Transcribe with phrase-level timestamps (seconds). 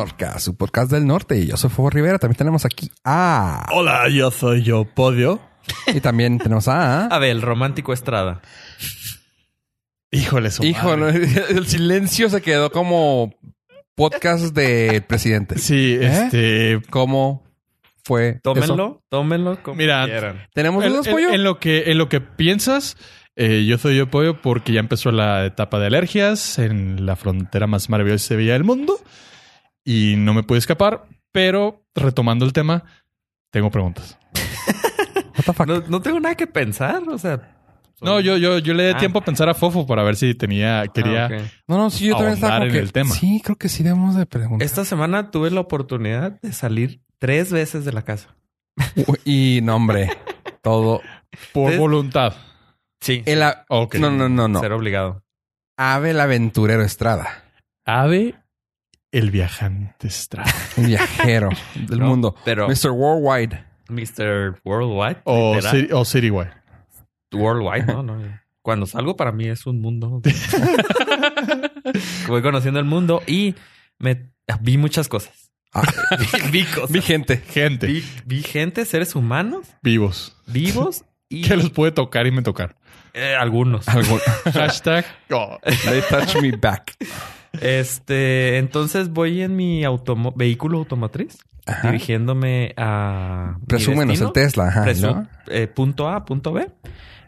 [0.00, 1.38] Norca, su podcast del norte.
[1.38, 2.18] Y yo soy Fuego Rivera.
[2.18, 3.66] También tenemos aquí a...
[3.70, 5.42] Hola, yo soy yo, Podio.
[5.94, 7.04] Y también tenemos a...
[7.14, 8.40] A ver, el romántico Estrada.
[10.10, 11.28] Híjole, su Híjole, madre.
[11.50, 13.34] el silencio se quedó como
[13.94, 15.58] podcast de presidente.
[15.58, 16.06] Sí, ¿Eh?
[16.06, 16.80] este.
[16.88, 17.44] ¿Cómo
[18.02, 18.40] fue eso?
[18.42, 20.46] Tómenlo, tómenlo como Mira, quieran.
[20.54, 21.30] ¿Tenemos En, pollo?
[21.30, 22.96] en lo que, en lo que piensas,
[23.36, 27.66] eh, yo soy yo pollo porque ya empezó la etapa de alergias en la frontera
[27.66, 28.98] más maravillosa y sevilla del mundo
[29.84, 31.04] y no me pude escapar.
[31.32, 32.84] Pero retomando el tema,
[33.50, 34.18] tengo preguntas.
[35.36, 35.66] What the fuck?
[35.66, 37.56] No, no tengo nada que pensar, o sea.
[38.02, 38.98] No, yo, yo, yo le di Ah.
[38.98, 41.26] tiempo a pensar a Fofo para ver si tenía, quería.
[41.26, 41.50] Ah.
[41.68, 42.78] No, no, sí, yo también estaba como en que...
[42.78, 43.10] el tema.
[43.14, 44.64] Sí, creo que sí debemos de preguntar.
[44.64, 48.34] Esta semana tuve la oportunidad de salir tres veces de la casa.
[49.24, 50.10] Y no, hombre.
[50.62, 51.00] Todo...
[51.52, 52.34] Por voluntad.
[53.00, 53.22] Sí.
[53.24, 53.40] El.
[53.40, 54.60] No, no, no, no.
[54.60, 55.22] Ser obligado.
[55.76, 57.44] Ave el aventurero Estrada.
[57.86, 58.34] Ave,
[59.12, 60.52] el viajante Estrada.
[60.76, 62.34] El viajero del No, mundo.
[62.44, 62.90] pero- Mr.
[62.90, 63.64] Worldwide.
[63.88, 64.60] Mr.
[64.64, 65.20] Worldwide.
[65.24, 65.60] O.
[65.60, 66.52] City- o Citywide.
[67.32, 68.02] Worldwide, ¿no?
[68.02, 68.40] no.
[68.62, 70.20] Cuando salgo para mí es un mundo.
[72.28, 73.54] Voy conociendo el mundo y
[73.98, 75.50] me vi muchas cosas.
[75.72, 75.82] Ah.
[76.52, 76.90] vi cosas.
[76.90, 77.36] Mi gente.
[77.38, 80.36] Gente, Vi, vi gente, seres humanos, vivos.
[80.46, 82.76] vivos y Que los puede tocar y me tocar.
[83.14, 83.86] eh, algunos.
[83.86, 85.04] Hashtag.
[85.30, 86.96] oh, They touch me back.
[87.60, 91.88] Este, entonces voy en mi automo- vehículo automotriz Ajá.
[91.90, 94.68] dirigiéndome a Presúmenos el Tesla.
[94.68, 94.86] Ajá.
[95.00, 95.26] ¿no?
[95.48, 96.68] eh, punto A, punto B.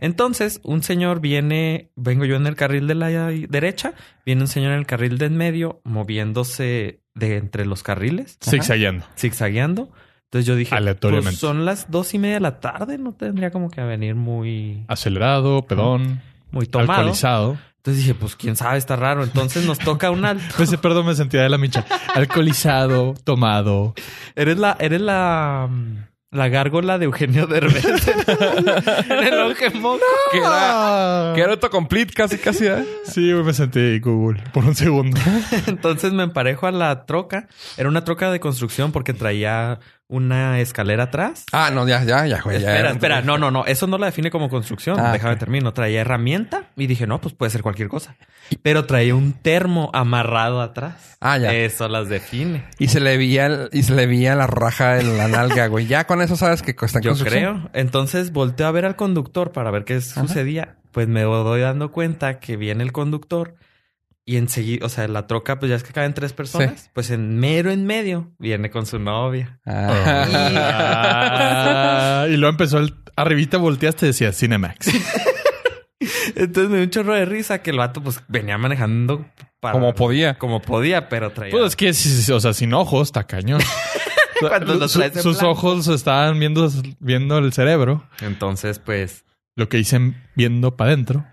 [0.00, 3.94] Entonces, un señor viene, vengo yo en el carril de la derecha,
[4.26, 9.04] viene un señor en el carril de en medio, moviéndose de entre los carriles, zigzagueando.
[9.16, 9.90] zigzagueando.
[10.24, 11.28] Entonces yo dije, Aleatoriamente.
[11.30, 14.84] pues son las dos y media de la tarde, no tendría como que venir muy,
[14.88, 16.20] Acelerado, pedón,
[16.50, 16.92] muy tomado.
[16.92, 17.58] alcoholizado.
[17.82, 19.24] Entonces dije, pues quién sabe, está raro.
[19.24, 20.62] Entonces nos toca un alto.
[20.62, 21.84] Ese perdón me sentía de la micha.
[22.14, 23.94] Alcoholizado, tomado.
[24.36, 25.96] Eres la, eres la, mm,
[26.30, 27.98] la gárgola de Eugenio Derbez en
[29.10, 29.56] el.
[29.56, 29.66] Que
[30.38, 32.66] era, que era autocomplete casi, casi.
[32.66, 32.86] ¿eh?
[33.04, 35.18] Sí, güey, me sentí Google por un segundo.
[35.66, 37.48] Entonces me emparejo a la troca.
[37.76, 39.80] Era una troca de construcción porque traía
[40.12, 41.46] una escalera atrás.
[41.52, 42.60] Ah, no, ya, ya, ya, güey.
[42.60, 43.22] ya espera, era- espera.
[43.22, 43.64] No, no, no.
[43.64, 45.00] Eso no la define como construcción.
[45.00, 45.38] Ah, Déjame ok.
[45.40, 45.72] termino.
[45.72, 48.16] Traía herramienta y dije, no, pues puede ser cualquier cosa.
[48.62, 51.16] Pero traía un termo amarrado atrás.
[51.20, 51.52] Ah, ya.
[51.54, 52.64] Eso las define.
[52.78, 55.86] Y se le veía, el- y se le veía la raja en la nalga, güey.
[55.86, 57.70] Ya con eso sabes que en Yo creo.
[57.72, 60.76] Entonces volteo a ver al conductor para ver qué sucedía.
[60.92, 63.54] Pues me doy dando cuenta que viene el conductor
[64.24, 66.90] y enseguida, o sea, la troca, pues ya es que caben tres personas.
[66.94, 69.60] Pues en mero en medio viene con su novia.
[69.66, 70.26] Ah.
[70.34, 74.88] Ah, y luego empezó el arribita, volteaste y decía Cinemax.
[76.36, 79.26] Entonces me dio un chorro de risa que el vato, pues venía manejando
[79.60, 80.38] para- Como podía.
[80.38, 81.52] Como podía, pero traía.
[81.52, 83.60] Pues es que, o sea, sin ojos, está cañón.
[84.40, 85.50] Cuando lo Su- traes en sus blanco.
[85.52, 86.68] ojos estaban viendo,
[86.98, 88.08] viendo el cerebro.
[88.20, 89.24] Entonces, pues
[89.56, 91.24] Lo que dicen viendo para adentro.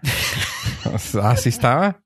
[1.23, 2.01] Así estaba.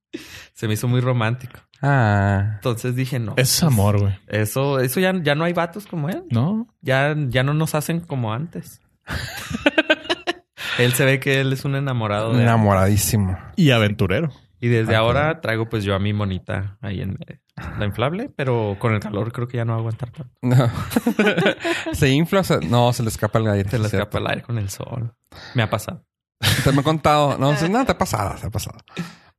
[0.63, 1.59] Se me hizo muy romántico.
[1.81, 2.51] Ah.
[2.56, 3.34] Entonces dije, no.
[3.35, 4.18] Es amor, güey.
[4.28, 6.24] Eso, eso ya, ya no hay vatos como él.
[6.29, 6.69] ¿No?
[6.79, 8.79] Ya, ya no nos hacen como antes.
[10.79, 13.38] él se ve que él es un enamorado de Enamoradísimo.
[13.57, 14.29] Y aventurero.
[14.62, 17.41] Y desde Ah, ahora traigo pues yo a mi monita ahí en medio.
[17.78, 20.34] La inflable, pero con el calor creo que ya no va a aguantar tanto.
[20.41, 20.72] No.
[21.94, 23.69] se infla, o sea, no, se le escapa el aire.
[23.69, 23.97] Se le cierto.
[23.97, 25.13] escapa el aire con el sol.
[25.56, 26.06] Me ha pasado.
[26.63, 27.38] Te me he contado.
[27.38, 28.78] No, no, te ha pasado, te ha pasado.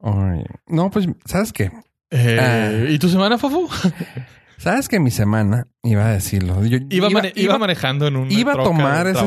[0.04, 0.44] Ay.
[0.66, 1.72] No, pues, ¿sabes qué?
[2.10, 2.90] Eh, Ah.
[2.90, 3.68] ¿Y tu semana, Fafo?
[4.58, 6.64] ¿Sabes que mi semana iba a decirlo?
[6.64, 9.24] Yo Iba, mane- iba manejando en un iba a tomar ese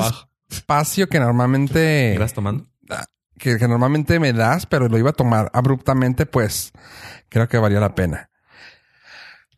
[0.49, 2.65] espacio que normalmente ¿Ibas tomando?
[3.37, 6.71] que, que normalmente me das, pero lo iba a tomar abruptamente, pues
[7.29, 8.29] creo que valía la pena.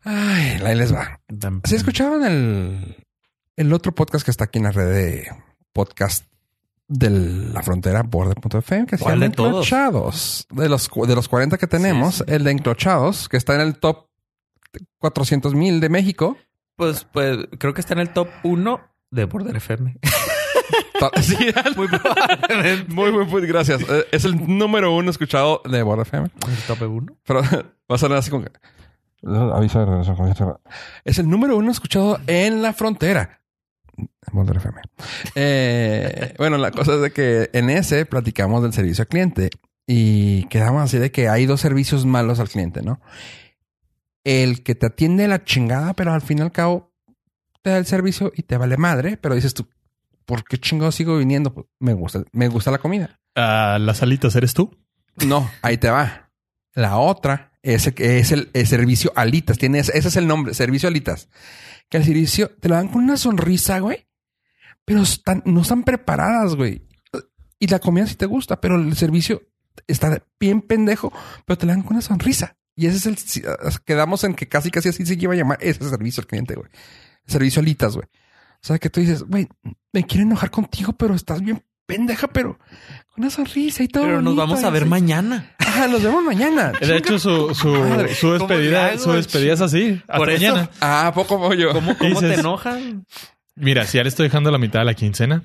[0.02, 1.20] Ay, ahí les va.
[1.64, 2.96] ¿Se escuchaban el,
[3.56, 5.28] el otro podcast que está aquí en la red de
[5.72, 6.26] podcast
[6.90, 7.08] de
[7.54, 9.48] la frontera, Border.fm, que se ¿Cuál llama de todos?
[9.50, 10.46] Enclochados?
[10.50, 13.78] De los, de los 40 que tenemos, Sí, el de Enclochados, que está en el
[13.78, 14.08] top
[14.98, 16.36] 400 mil de México.
[16.76, 18.80] Pues, pues creo que está en el top 1
[19.10, 19.96] de Border FM.
[21.22, 21.34] Sí,
[21.76, 22.92] muy probablemente.
[22.92, 23.80] Muy, muy, muy gracias.
[23.88, 26.28] Eh, Es el número uno escuchado de Border FM.
[26.46, 27.06] ¿El top 1?
[27.24, 27.40] Pero
[27.90, 28.52] va a sonar así como que...
[29.24, 30.60] Aviso de regreso.
[31.02, 33.39] Es el número uno escuchado en la frontera.
[34.32, 34.80] FM.
[35.34, 39.50] Eh, bueno, la cosa es de que en ese platicamos del servicio al cliente
[39.86, 43.00] y quedamos así de que hay dos servicios malos al cliente, ¿no?
[44.24, 46.92] El que te atiende la chingada, pero al fin y al cabo
[47.62, 49.68] te da el servicio y te vale madre, pero dices tú,
[50.24, 51.52] ¿por qué chingado sigo viniendo?
[51.52, 53.20] Pues, me gusta, me gusta la comida.
[53.34, 54.76] Ah, las alitas, ¿eres tú?
[55.26, 56.30] No, ahí te va.
[56.74, 59.58] La otra Ese que es el, el servicio alitas.
[59.58, 61.28] Tiene ese, ese es el nombre, servicio alitas.
[61.90, 64.06] Que el servicio te lo dan con una sonrisa, güey.
[64.86, 66.86] Pero están, no están preparadas, güey.
[67.58, 69.42] Y la comida sí te gusta, pero el servicio
[69.86, 71.12] está bien pendejo,
[71.44, 72.56] pero te lo dan con una sonrisa.
[72.74, 75.86] Y ese es el, quedamos en que casi casi así se iba a llamar ese
[75.86, 76.70] servicio al cliente, güey.
[77.26, 78.06] Servicio alitas, güey.
[78.06, 79.48] O sea, que tú dices, güey,
[79.92, 82.58] me quiero enojar contigo, pero estás bien pendeja, pero
[83.08, 84.04] con una sonrisa y todo.
[84.04, 84.90] Pero nos vamos a ver así.
[84.90, 85.56] mañana.
[85.70, 86.72] Ajá, nos vemos mañana.
[86.80, 88.14] De hecho, su, su, madre.
[88.14, 88.98] su ¿Cómo le despedida, hago?
[88.98, 90.00] su despedida es así.
[90.02, 90.46] Hasta Por eso.
[90.52, 90.70] mañana.
[90.80, 91.72] Ah, ¿a poco voy yo?
[91.72, 92.78] ¿Cómo, cómo te Dices- enojas?
[93.54, 95.42] Mira, si ya le estoy dejando la mitad de la quincena,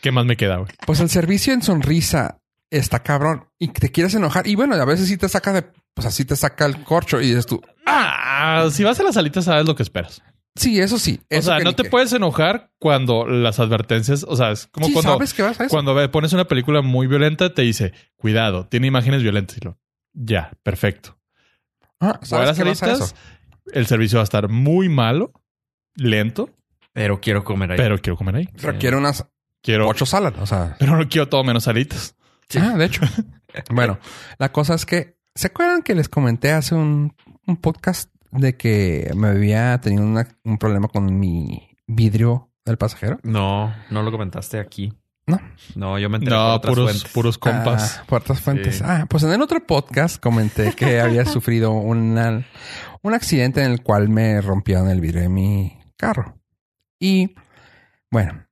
[0.00, 0.70] ¿qué más me queda, güey?
[0.86, 2.38] Pues el servicio en sonrisa
[2.70, 4.46] está cabrón y te quieres enojar.
[4.46, 5.62] Y bueno, a veces sí te saca de,
[5.94, 9.44] pues así te saca el corcho y dices tú, Ah, si vas a las alitas,
[9.46, 10.22] sabes lo que esperas.
[10.56, 11.20] Sí, eso sí.
[11.30, 11.90] O sea, no te qué.
[11.90, 15.64] puedes enojar cuando las advertencias, o sea, es como Sí, cuando, sabes que vas a
[15.64, 15.70] eso.
[15.70, 19.56] cuando pones una película muy violenta, te dice, cuidado, tiene imágenes violentas.
[19.58, 19.78] Y lo,
[20.12, 21.18] ya, perfecto.
[22.00, 23.16] Ah, sabes las que vas a alitas, eso.
[23.72, 25.32] el servicio va a estar muy malo,
[25.94, 26.50] lento,
[26.92, 27.76] Pero quiero comer ahí.
[27.76, 28.48] pero quiero comer ahí.
[28.60, 29.26] Pero quiero unas
[29.60, 30.34] Quiero, ocho salas.
[30.38, 32.14] O sea, pero no quiero todo menos alitas.
[32.60, 33.02] ah, de hecho.
[33.70, 33.98] bueno,
[34.38, 37.14] la cosa es que, ¿se acuerdan que les comenté hace un,
[37.46, 43.18] un podcast de que me había tenido una- un problema con mi vidrio del pasajero?
[43.22, 44.92] No, no lo comentaste aquí.
[45.26, 45.38] No.
[45.74, 47.12] No, yo me enteré por No, otras puros, fuentes.
[47.12, 47.98] puros compas.
[47.98, 48.76] Ah, por otras fuentes.
[48.78, 48.84] Sí.
[48.86, 52.46] Ah, pues en el otro podcast comenté que había sufrido una,
[53.02, 56.38] un accidente en el cual me rompieron el vidrio de mi carro.
[56.98, 57.34] Y
[58.10, 58.46] bueno,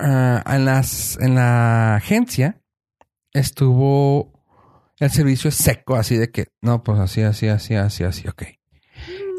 [0.00, 2.60] ah, en, las, en la agencia
[3.32, 4.32] estuvo
[4.98, 8.42] el servicio seco, así de que no, pues así, así, así, así, así, ok.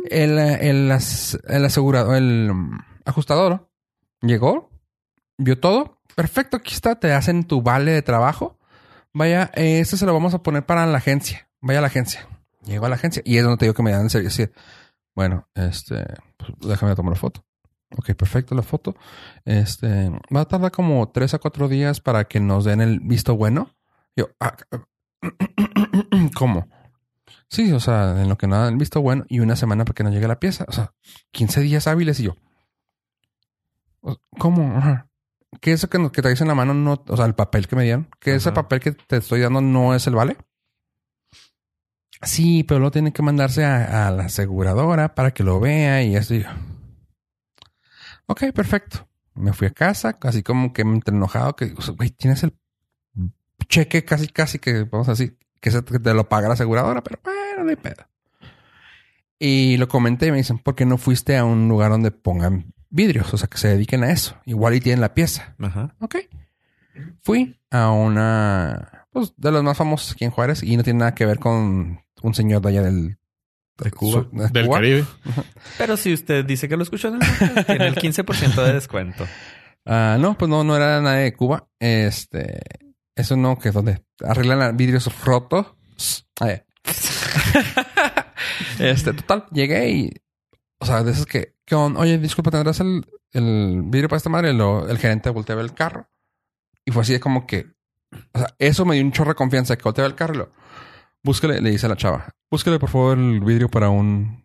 [0.09, 2.51] El, el, el asegurado, el
[3.05, 3.69] ajustador
[4.21, 4.69] llegó,
[5.37, 5.97] vio todo.
[6.15, 8.57] Perfecto, aquí está, te hacen tu vale de trabajo.
[9.13, 11.47] Vaya, este se lo vamos a poner para la agencia.
[11.61, 12.27] Vaya a la agencia.
[12.65, 14.45] Llego a la agencia y es donde te digo que me dan servicio.
[14.45, 14.53] Así,
[15.15, 16.05] bueno, este,
[16.37, 17.45] pues, déjame tomar la foto.
[17.97, 18.95] Ok, perfecto, la foto.
[19.45, 23.35] Este, va a tardar como tres a cuatro días para que nos den el visto
[23.35, 23.75] bueno.
[24.15, 24.55] Yo, ah,
[26.35, 26.67] ¿cómo?
[27.49, 29.95] Sí, o sea, en lo que nos dan el visto bueno y una semana para
[29.95, 30.65] que nos llegue la pieza.
[30.67, 30.93] O sea,
[31.31, 32.35] 15 días hábiles y yo.
[34.37, 34.77] ¿Cómo?
[34.77, 35.07] Ajá.
[35.61, 37.83] Que eso que, que traes en la mano no, o sea, el papel que me
[37.83, 38.55] dieron, que ese Ajá.
[38.55, 40.37] papel que te estoy dando no es el vale.
[42.21, 46.11] Sí, pero luego tiene que mandarse a, a la aseguradora para que lo vea y
[46.13, 46.19] yo,
[48.27, 49.07] Ok, perfecto.
[49.33, 52.53] Me fui a casa, así como que entre enojado, que, o sea, güey, tienes el
[53.67, 57.01] cheque casi, casi que, vamos a decir, que se- que te lo paga la aseguradora,
[57.03, 58.05] pero bueno, no hay pedo.
[59.39, 62.73] Y lo comenté y me dicen, ¿por qué no fuiste a un lugar donde pongan
[62.89, 63.33] vidrios?
[63.33, 64.35] O sea, que se dediquen a eso.
[64.45, 65.55] Igual y tienen la pieza.
[65.59, 65.95] Ajá.
[65.99, 66.15] Ok.
[67.23, 71.15] Fui a una, pues, de los más famosos aquí en Juárez y no tiene nada
[71.15, 73.17] que ver con un señor de allá del...
[73.77, 74.27] De Cuba.
[74.29, 74.77] su- de Del Cuba.
[74.79, 75.05] Caribe.
[75.77, 79.25] Pero si usted dice que lo escuchó en el tiene el 15% de descuento.
[79.85, 81.69] Ah, no, pues no, no era nadie de Cuba.
[81.79, 82.59] Este,
[83.15, 85.67] eso no, que es donde arreglan vidrios rotos.
[86.41, 86.55] Ah.
[88.79, 90.13] este, total, llegué y,
[90.79, 91.99] o sea, de esos que, ¿qué onda?
[91.99, 94.53] Oye, disculpa, ¿tendrás el, el vidrio para esta madre?
[94.53, 96.07] Lo- el gerente volteó el carro
[96.85, 97.67] y fue así de como que,
[98.33, 100.33] o sea, eso me dio un chorro de confianza que volteó a ver el carro
[100.33, 100.51] y lo,
[101.23, 104.43] búsquele, le dice a la chava, búsquele por favor el vidrio para un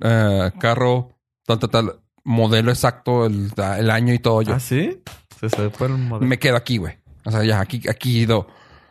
[0.00, 4.42] eh, carro, tal, tal, tal, modelo exacto, el, el año y todo.
[4.42, 5.02] Yo, ¿Ah, sí?
[5.38, 6.26] Se sabe por el modelo.
[6.28, 6.98] me quedo aquí, güey.
[7.24, 8.48] O sea, ya, aquí, aquí do.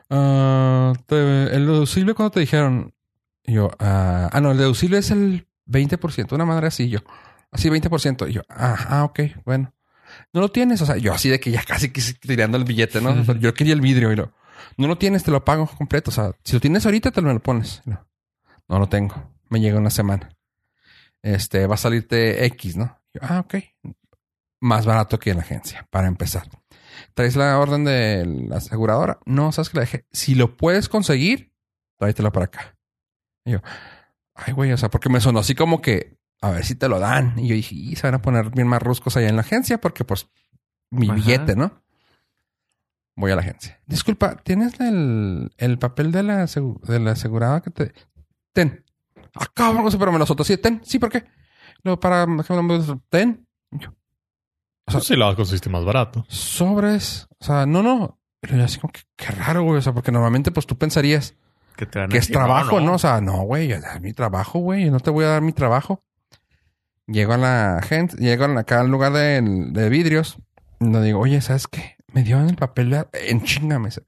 [0.09, 2.93] Ah, te- el deducible cuando te dijeron.
[3.47, 6.99] Y yo, ah, ah, no, el deducible es el 20%, una madre así, yo.
[7.49, 8.29] Así 20%.
[8.29, 9.73] Y yo, ah, ah, ok, bueno.
[10.33, 13.01] No lo tienes, o sea, yo así de que ya casi quise tirando el billete,
[13.01, 13.23] ¿no?
[13.35, 14.33] Yo quería el vidrio y lo,
[14.77, 16.11] no lo tienes, te lo pago completo.
[16.11, 17.81] O sea, si lo tienes ahorita, te lo, me lo pones.
[17.85, 18.05] Lo,
[18.67, 19.31] no lo tengo.
[19.49, 20.29] Me llega una semana.
[21.21, 22.99] Este, va a salirte X, ¿no?
[23.13, 23.55] Yo, ah, ok.
[24.59, 26.49] Más barato que en la agencia, para empezar.
[27.13, 29.19] ¿Traes la orden de la aseguradora?
[29.25, 30.05] No, sabes que la dejé.
[30.11, 31.53] Si lo puedes conseguir,
[31.97, 32.76] tráetela para acá.
[33.47, 33.59] Y yo,
[34.35, 36.99] ay, güey, o sea, porque me sonó así como que a ver si te lo
[36.99, 37.39] dan.
[37.39, 39.79] Y yo dije, y se van a poner bien más ruscos allá en la agencia
[39.79, 40.27] porque, pues,
[40.91, 41.15] mi Ajá.
[41.15, 41.81] billete, ¿no?
[43.15, 43.81] Voy a la agencia.
[43.87, 47.93] Disculpa, ¿tienes el, el papel de la, de la asegurada que te.
[48.53, 48.83] Ten.
[49.55, 50.57] Cabrón, no sé, pero me lo soltó así.
[50.57, 51.23] Ten, sí, ¿por qué?
[51.83, 52.27] Luego para.
[53.09, 53.47] Ten.
[53.71, 53.89] Yo,
[54.85, 56.25] O sea, sí, lo conseguiste más barato.
[56.27, 57.27] sobres.
[57.39, 58.19] O sea, no, no.
[58.39, 59.77] Pero yo así como que qué raro, güey.
[59.77, 61.35] O sea, porque normalmente pues tú pensarías
[61.77, 62.93] Que, te van a que es decir, trabajo, ¿no?
[62.95, 64.89] O sea, no, güey, es mi trabajo, güey.
[64.89, 66.03] No te voy a dar mi trabajo.
[67.05, 70.37] Llego a la gente, llego acá al lugar de, de vidrios.
[70.79, 71.95] Y le digo, oye, ¿sabes qué?
[72.11, 74.03] Me dio el papel de- en chinga, me dice,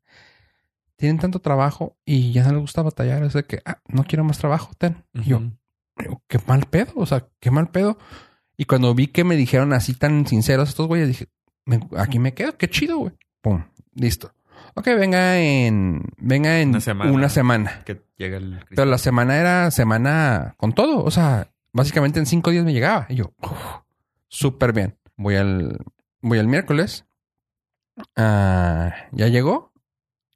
[0.97, 3.23] tienen tanto trabajo y ya no les gusta batallar.
[3.23, 5.05] Es de que, ah, no quiero más trabajo, ten.
[5.13, 5.41] Y yo,
[6.27, 7.97] qué mal pedo, o sea, qué mal pedo.
[8.57, 11.27] Y cuando vi que me dijeron así tan sinceros estos güeyes, dije,
[11.65, 13.13] "Me- aquí me quedo, qué chido, güey.
[13.41, 14.33] Pum, listo.
[14.75, 17.11] Ok, venga en, venga en Una semana.
[17.11, 17.81] una semana.
[17.85, 21.03] Que llega el Pero la semana era semana con todo.
[21.03, 23.05] O sea, básicamente en cinco días me llegaba.
[23.09, 23.33] Y yo,
[24.27, 24.97] súper bien.
[25.17, 25.77] Voy al,
[26.21, 27.05] voy al miércoles.
[28.15, 29.69] Ah, ya llegó.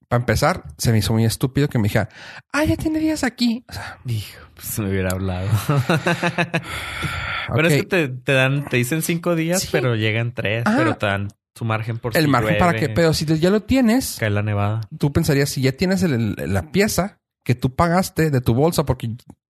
[0.09, 2.09] Para empezar, se me hizo muy estúpido que me dijera,
[2.51, 3.65] ah, ya tiene días aquí.
[3.67, 5.47] O sea, Hijo, pues me hubiera hablado.
[7.55, 9.69] Pero es que te, te dan, te dicen cinco días, Sí.
[9.71, 10.75] pero llegan tres, Ah.
[10.77, 13.61] pero te dan su margen por el si margen para que, pero si ya lo
[13.61, 14.81] tienes, cae la nevada.
[14.97, 18.85] tú pensarías, si ya tienes el- el- la pieza que tú pagaste de tu bolsa
[18.85, 19.07] porque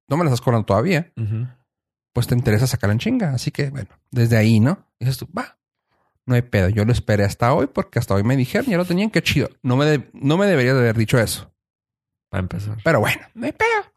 [0.09, 1.11] no me la estás cobrando todavía,
[2.11, 3.33] pues te interesa sacarla en chinga.
[3.33, 4.85] Así que, bueno, desde ahí, ¿no?
[4.99, 5.57] Dices tú, va,
[6.25, 6.69] no hay pedo.
[6.69, 9.49] Yo lo esperé hasta hoy porque hasta hoy me dijeron, ya lo tenían, qué chido.
[9.61, 11.53] No me, de- no me debería de haber dicho eso.
[12.29, 12.77] Para empezar.
[12.83, 13.93] Pero bueno, no hay pedo.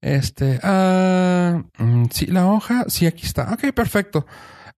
[0.00, 3.52] Este, ah, mm, sí, la hoja, sí, aquí está.
[3.52, 4.26] Ok, perfecto.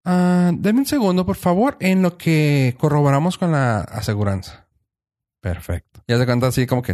[0.04, 4.68] Ah, deme un segundo, por favor, en lo que corroboramos con la aseguranza.
[5.40, 6.02] Perfecto.
[6.06, 6.92] Ya se cuenta así como que...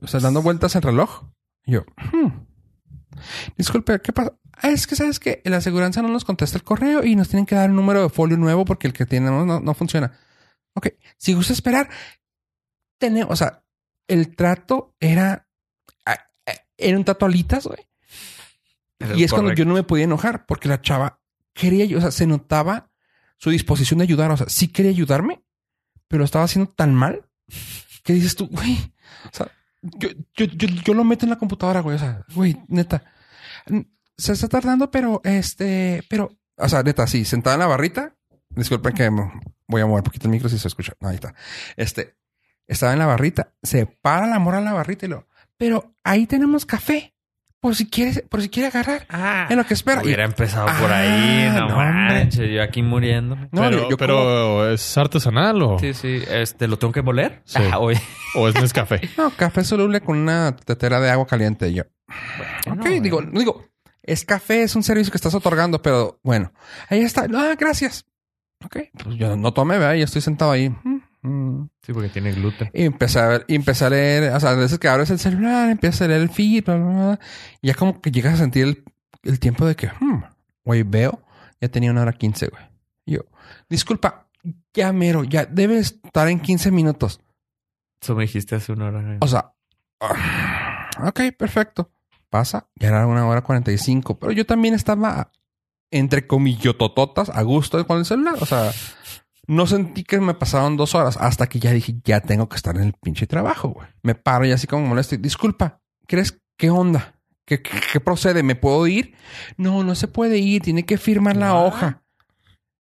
[0.00, 1.24] O sea, dando vueltas el reloj.
[1.66, 1.84] Yo...
[2.12, 2.46] hmm.
[3.56, 4.36] Disculpe, ¿qué pasa?
[4.56, 7.46] Ah, es que, ¿sabes que La aseguranza no nos contesta el correo y nos tienen
[7.46, 10.12] que dar un número de folio nuevo porque el que tenemos no, no funciona.
[10.74, 11.88] Ok, si gusta esperar,
[12.98, 13.32] tenemos...
[13.32, 13.64] O sea,
[14.08, 15.48] el trato era...
[16.76, 17.86] Era un trato alitas, güey.
[19.16, 21.20] Y es cuando yo no me podía enojar porque la chava
[21.54, 22.90] quería, o sea, se notaba
[23.38, 24.30] su disposición de ayudar.
[24.30, 25.42] O sea, sí quería ayudarme,
[26.08, 27.28] pero lo estaba haciendo tan mal
[28.02, 28.92] que dices tú, güey,
[29.24, 29.50] o sea,
[30.34, 31.96] yo, lo meto en la computadora, güey.
[31.96, 33.04] O sea, güey, neta,
[34.16, 38.16] se está tardando, pero este, pero, o sea, neta, sí, sentada en la barrita.
[38.50, 40.94] Disculpen que voy a mover un poquito el micro si se escucha.
[41.00, 41.34] Ahí está.
[41.76, 42.16] Este,
[42.66, 46.26] estaba en la barrita, se para la mora en la barrita y lo, pero ahí
[46.26, 47.13] tenemos café.
[47.64, 49.06] Por si quieres, por si quiere agarrar.
[49.08, 50.02] Ah, En lo que espera.
[50.02, 51.48] Y- hubiera empezado por Ah, ahí.
[51.48, 52.14] No, no, hombre.
[52.14, 53.48] manches, yo aquí muriéndome.
[53.52, 56.22] No, pero yo- yo ¿es artesanal o, Sí, sí.
[56.28, 57.40] Este, ¿lo tengo que moler?
[57.46, 57.62] Sí.
[57.72, 59.00] Ah, o es Nescafé?
[59.16, 61.70] No, café soluble con una tetera de agua caliente.
[61.70, 61.84] Y yo,
[62.70, 63.38] ok, Bueno, digo, bueno.
[63.40, 63.64] digo,
[64.02, 66.52] es café, es un servicio que estás otorgando, pero bueno,
[66.90, 67.26] ahí está.
[67.34, 68.04] Ah, gracias.
[68.62, 69.94] Ok, pues yo no tomé, ¿verdad?
[69.94, 70.70] Y estoy sentado ahí.
[71.24, 71.70] Mm.
[71.82, 72.70] Sí, porque tiene gluten.
[72.74, 75.18] Y empecé a ver, y empecé a leer, o sea, a veces que abres el
[75.18, 77.20] celular, empiezas a leer el feed, bla, bla, bla,
[77.62, 78.84] y ya como que llegas a sentir el,
[79.22, 80.22] el tiempo de que, hmm,
[80.64, 81.24] güey, veo,
[81.60, 82.62] ya tenía una hora quince, güey.
[83.06, 83.20] Y yo,
[83.70, 84.28] disculpa,
[84.74, 87.20] ya mero, ya debe estar en 15 minutos.
[88.02, 89.16] Eso me dijiste hace una hora.
[89.20, 89.54] O sea,
[90.00, 91.90] ah, ok, perfecto.
[92.28, 95.30] Pasa, ya era una hora 45, pero yo también estaba
[95.90, 98.34] entre comillotototas a gusto con el celular.
[98.40, 98.72] O sea,
[99.46, 102.76] no sentí que me pasaron dos horas hasta que ya dije, ya tengo que estar
[102.76, 103.88] en el pinche trabajo, güey.
[104.02, 105.16] Me paro y así como molesto.
[105.16, 107.14] Disculpa, ¿crees qué onda?
[107.46, 108.42] ¿Qué, qué, qué procede?
[108.42, 109.14] ¿Me puedo ir?
[109.56, 110.62] No, no se puede ir.
[110.62, 111.54] Tiene que firmar la Ah.
[111.64, 112.02] hoja.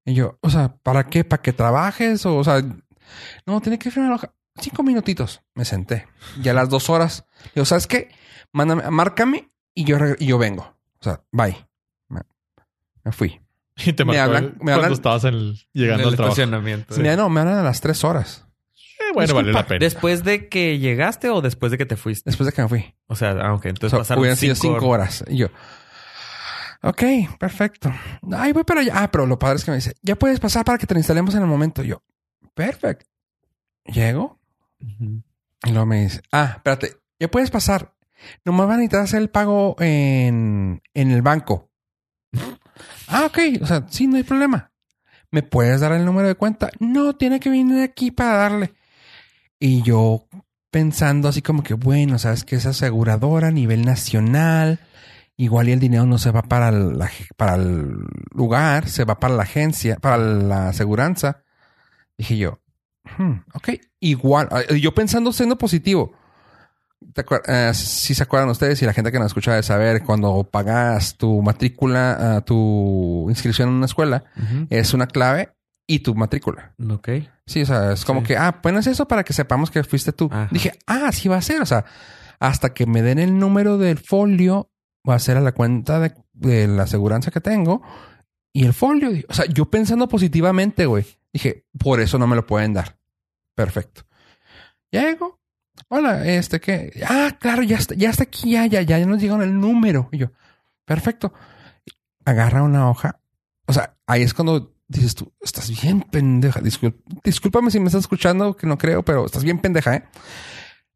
[0.06, 1.24] Y yo, o sea, ¿para qué?
[1.24, 2.26] ¿Para que trabajes?
[2.26, 2.62] O, o sea,
[3.46, 4.34] no, tiene que firmar la hoja.
[4.58, 5.42] Cinco minutitos.
[5.56, 6.08] Me senté.
[6.42, 7.26] Ya a las dos horas.
[7.56, 8.10] Digo, ¿sabes qué?
[8.54, 10.64] Mándame, márcame y yo, y yo vengo.
[11.00, 11.68] O sea, bye.
[13.06, 13.42] Me fui.
[13.86, 16.34] Y te Me marcó hablan- me cuando hablan- estabas en- llegando en el al trabajo.
[16.34, 16.96] estacionamiento.
[16.98, 18.46] Mira, no, me hablan a las tres horas.
[19.00, 19.80] Eh, bueno, vale la pena.
[19.80, 22.30] ¿Después de que llegaste o después de que te fuiste?
[22.30, 22.94] Después de que me fui.
[23.08, 23.66] O sea, ah, ok.
[23.66, 25.24] O Entonces sea, pasaron hubieran sido cinco cinco horas.
[25.28, 25.48] Y yo,
[26.84, 27.04] ok,
[27.40, 27.92] perfecto.
[28.32, 28.94] Ay, voy para allá.
[28.96, 31.00] Ah, pero lo padre es que me dice, ya puedes pasar para que te lo
[31.00, 31.84] instalemos en el momento.
[31.84, 32.04] Y yo,
[32.54, 33.06] perfecto.
[33.86, 34.40] Llego
[34.80, 37.94] y luego me dice, ah, espérate, ya puedes pasar.
[38.46, 41.70] No me van a necesitar hacer el pago en, en el banco.
[43.08, 43.40] ah, ok.
[43.62, 44.72] O sea, sí, no hay problema.
[45.32, 46.70] ¿Me puedes dar el número de cuenta?
[46.80, 48.74] No, tiene que venir aquí para darle.
[49.60, 50.28] Y yo
[50.70, 54.80] pensando así como que, bueno, sabes que es aseguradora a nivel nacional.
[55.36, 57.96] Igual y el dinero no se va para, la, para el
[58.36, 61.44] lugar, se va para la agencia, para la aseguranza.
[62.18, 62.60] Dije yo,
[63.18, 63.70] hmm, ok,
[64.00, 64.50] igual.
[64.70, 66.14] eh, Yo pensando siendo positivo.
[67.14, 70.04] ¿Te acuer- eh, si se acuerdan ustedes y la gente que nos escucha de saber,
[70.04, 74.24] cuando pagas tu matrícula, ah, tu inscripción en una escuela,
[74.70, 75.54] es una clave
[75.88, 76.74] y tu matrícula.
[76.90, 77.10] Ok.
[77.46, 78.28] Sí, o sea, es como Sí.
[78.28, 80.30] que, ah, pones eso para que sepamos que fuiste tú.
[80.32, 80.48] Ajá.
[80.52, 81.62] Dije, ah, sí va a ser.
[81.62, 81.86] O sea,
[82.40, 84.72] hasta que me den el número del folio,
[85.08, 87.82] va a ser a la cuenta de, de la aseguranza que tengo
[88.54, 89.10] y el folio.
[89.30, 92.98] O sea, yo pensando positivamente, güey, dije, por eso no me lo pueden dar.
[93.56, 94.04] Perfecto.
[94.92, 95.40] Llego.
[95.90, 99.44] Hola, este que, ah, claro, ya está, ya está aquí, ya, ya, ya, nos llegaron
[99.44, 100.10] el número.
[100.12, 100.32] Y yo,
[100.86, 101.34] perfecto.
[102.26, 103.20] Agarra una hoja.
[103.66, 106.62] O sea, ahí es cuando dices tú, estás bien pendeja.
[106.62, 110.04] Discul- discúlpame si me estás escuchando, que no creo, pero estás bien pendeja, ¿eh?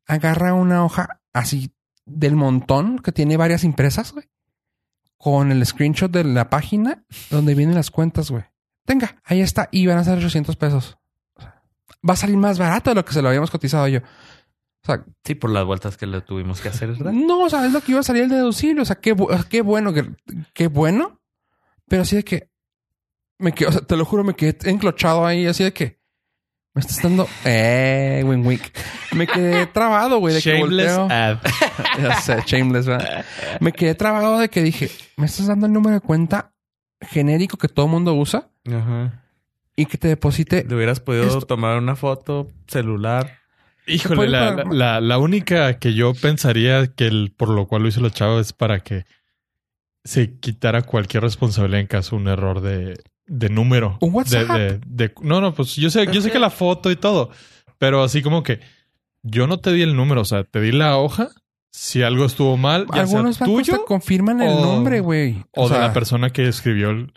[0.06, 1.72] Agarra una hoja así
[2.06, 4.30] del montón que tiene varias impresas, güey.
[5.18, 8.44] Con el screenshot de la página donde vienen las cuentas, güey.
[8.86, 9.68] Tenga, ahí está.
[9.72, 10.98] Y van a ser 800 pesos.
[12.08, 14.00] Va a salir más barato de lo que se lo habíamos cotizado yo.
[14.88, 17.12] O sea, Sí, por las vueltas que le tuvimos que hacer, ¿verdad?
[17.12, 18.82] no, o sea, es lo que iba a salir el deducible.
[18.82, 19.16] O sea, qué,
[19.50, 20.10] qué bueno, que-
[20.54, 21.20] qué bueno.
[21.88, 22.50] Pero así de que
[23.40, 26.00] me quedo, o sea, te lo juro, me quedé enclochado ahí, así de que
[26.74, 28.62] me estás dando, eh, win wink.
[29.14, 31.18] Me quedé trabado, güey, de que Shameless volteo.
[31.18, 31.38] ad.
[32.02, 33.26] Ya sé, shameless, ¿verdad?
[33.60, 36.54] Me quedé trabado de que dije, me estás dando el número de cuenta
[37.02, 39.24] genérico que todo mundo usa Ajá.
[39.76, 40.64] y que te deposite.
[40.68, 43.40] Le hubieras podido Esto- tomar una foto, celular.
[43.88, 48.02] Híjole, la, la- la única que yo pensaría que el, por lo cual lo hizo
[48.02, 49.06] los chavos es para que
[50.04, 53.98] se quitara cualquier responsabilidad en caso de un error de, de número.
[54.02, 54.48] Un WhatsApp.
[54.50, 57.30] De- de- de- no, no, pues yo sé, yo sé que la foto y todo,
[57.78, 58.60] pero así como que
[59.24, 61.30] yo no te di el número, o sea, te di la hoja.
[61.70, 65.44] Si algo estuvo mal, ya Algunos sea bancos tuyo te confirman el o- nombre, güey.
[65.56, 67.14] o, de sea, la persona que escribió el-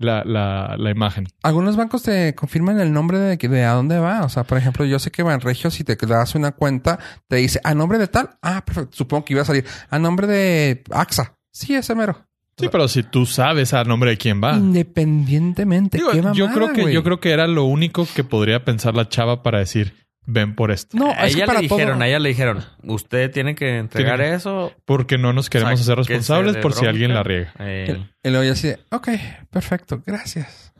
[0.00, 1.28] la, la, la imagen.
[1.42, 4.22] Algunos bancos te confirman el nombre de, de a dónde va.
[4.24, 7.60] O sea, por ejemplo, yo sé que Banregio, si te das una cuenta, te dice
[7.62, 8.30] a nombre de tal.
[8.42, 8.96] Ah, perfecto.
[8.96, 11.36] Supongo que iba a salir a nombre de AXA.
[11.52, 12.26] Sí, ese mero.
[12.56, 14.54] Sí, pero si tú sabes a nombre de quién va.
[14.54, 15.98] Independientemente.
[15.98, 19.08] Digo, qué yo creo que yo creo que era lo único que podría pensar la
[19.08, 19.94] chava para decir
[20.32, 20.96] ven por esto.
[20.96, 22.02] No, a es que ella para le dijeron, todo.
[22.02, 24.72] a ella le dijeron, usted tiene que entregar Tiene eso.
[24.84, 27.52] Porque no nos queremos hacer sáquese responsables de por si alguien la riega.
[27.58, 29.08] Eh, Y luego yo así ok,
[29.50, 30.72] perfecto, gracias.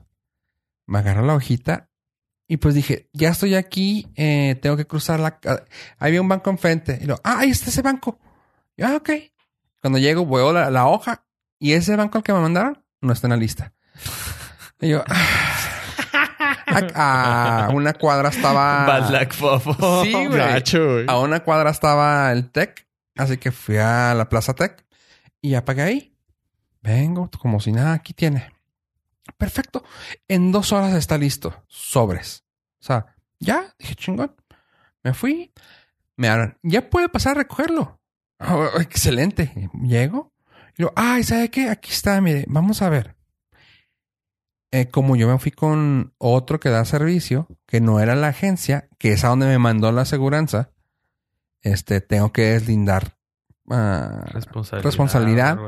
[0.87, 1.89] Me agarró la hojita
[2.49, 5.39] y pues dije, ya estoy aquí, eh, tengo que cruzar la...
[5.99, 6.99] Había un banco enfrente.
[7.01, 8.19] Y luego, ah, ahí está ese banco.
[8.77, 9.11] Y, ah, ok.
[9.81, 11.25] Cuando llego, veo la, la hoja
[11.61, 13.73] y ese banco al que me mandaron no está en la lista.
[14.81, 15.05] Y yo,
[16.71, 18.87] a, a una cuadra estaba...
[18.87, 20.03] Bad luck, fofo.
[20.05, 20.39] Sí, güey.
[20.39, 21.07] Gacho, güey.
[21.09, 24.85] A una cuadra estaba el Tec, así que fui a la Plaza Tec
[25.41, 26.17] y ya pagué ahí.
[26.83, 28.53] Vengo, como si nada, aquí tiene.
[29.37, 29.85] Perfecto.
[30.29, 31.63] En dos horas está listo.
[31.69, 32.45] Sobres.
[32.81, 34.35] O sea, ya, dije chingón.
[35.03, 35.53] Me fui.
[36.17, 36.59] Me hablan.
[36.63, 38.01] Ya puede pasar a recogerlo.
[38.41, 39.71] Oh, excelente.
[39.83, 40.33] Llego.
[40.73, 41.69] Y digo, ay, ¿sabe qué?
[41.69, 43.17] Aquí está, mire, vamos a ver.
[44.73, 48.89] Eh, como yo me fui con otro que da servicio, que no era la agencia,
[48.99, 50.71] que es a donde me mandó la aseguranza,
[51.63, 53.17] este, tengo que deslindar
[53.69, 54.85] ah, Responsabilidad.
[54.85, 55.59] Responsabilidad.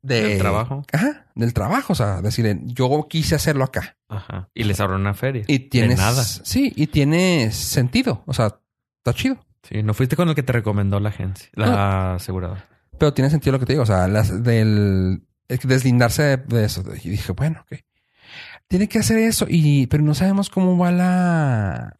[0.00, 0.84] de, Del trabajo.
[0.92, 1.92] Ajá, del trabajo.
[1.92, 3.98] O sea, decir, yo quise hacerlo acá.
[4.08, 4.48] Ajá.
[4.54, 5.44] Y les abrió una feria.
[5.46, 5.98] Y tienes.
[5.98, 6.24] De nada.
[6.24, 8.22] Sí, y tiene sentido.
[8.26, 8.58] O sea,
[8.98, 9.36] está chido.
[9.62, 12.66] Sí, no fuiste con el que te recomendó la agencia, la aseguradora.
[12.98, 13.82] Pero tiene sentido lo que te digo.
[13.82, 16.82] O sea, las del el deslindarse de, de eso.
[17.02, 17.80] Y dije, bueno, ok.
[18.68, 19.46] Tiene que hacer eso.
[19.48, 21.96] Y, pero no sabemos cómo va la,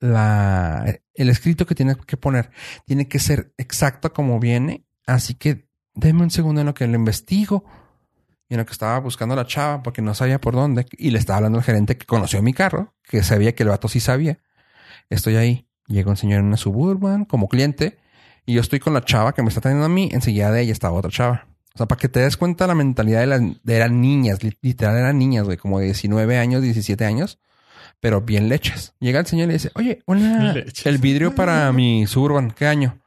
[0.00, 2.50] la, el escrito que tiene que poner.
[2.86, 4.84] Tiene que ser exacto como viene.
[5.06, 7.64] Así que denme un segundo en lo que lo investigo.
[8.48, 10.86] Y en lo que estaba buscando a la chava porque no sabía por dónde.
[10.92, 13.88] Y le estaba hablando al gerente que conoció mi carro, que sabía que el vato
[13.88, 14.40] sí sabía.
[15.10, 15.68] Estoy ahí.
[15.86, 17.98] Llega un señor en una suburban como cliente.
[18.46, 20.08] Y yo estoy con la chava que me está teniendo a mí.
[20.12, 21.46] Enseguida de ella estaba otra chava.
[21.78, 24.58] O sea, para que te des cuenta la mentalidad de las de eran niñas, li-
[24.62, 27.38] literal eran niñas, güey, como de 19 años, 17 años,
[28.00, 28.94] pero bien leches.
[28.98, 30.86] Llega el señor y le dice, oye, una, Leches.
[30.86, 33.00] el vidrio para mi Suburban, ¿qué año?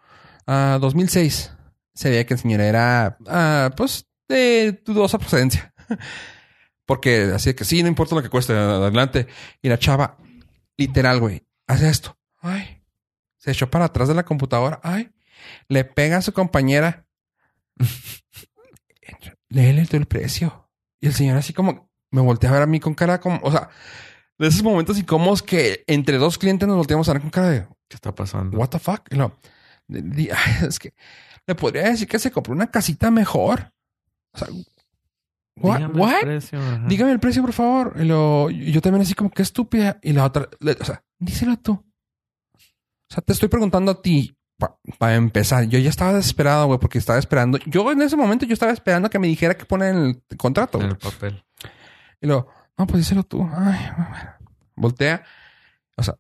[0.48, 1.52] Ah, 2006.
[1.94, 5.74] Se veía que el señor era, ah, pues, de dudosa procedencia.
[6.86, 9.28] Porque así que sí, no importa lo que cueste, adelante.
[9.62, 10.18] Y la chava,
[10.78, 12.18] literal, güey, hace esto.
[12.40, 12.82] Ay,
[13.38, 14.80] se echó para atrás de la computadora.
[14.82, 15.12] Ay,
[15.68, 17.06] le pega a su compañera.
[19.52, 20.70] Léele todo el precio.
[21.02, 23.52] Y el señor así como me voltea a ver a mí con cara como, o
[23.52, 23.70] sea,
[24.38, 27.62] de esos momentos incómodos que entre dos clientes nos volteamos a ver con cara de,
[27.88, 28.58] ¿Qué está pasando?
[28.58, 29.02] what the fuck?
[29.12, 29.38] Y lo,
[30.68, 30.94] es que
[31.48, 33.74] le podría decir que se compró una casita mejor.
[34.34, 34.48] O sea,
[35.58, 35.78] what?
[35.80, 36.60] Dígame el precio.
[36.88, 37.96] Dígame el precio, por favor.
[38.00, 40.00] Y lo, y yo también así como que estúpida.
[40.02, 41.74] Y la otra, le- o sea, díselo tú.
[41.74, 44.38] O sea, te estoy preguntando a ti
[44.98, 45.66] para empezar.
[45.66, 47.58] Yo ya estaba desesperado, güey, porque estaba esperando.
[47.66, 49.98] Yo en ese momento yo estaba esperando que me dijera que pone en
[50.30, 50.80] el contrato.
[50.80, 51.44] En el papel.
[52.22, 52.48] Y luego,
[52.78, 53.48] no, pues díselo tú.
[53.54, 54.32] Ay, bueno.
[54.76, 55.24] Voltea.
[55.98, 56.16] O sea,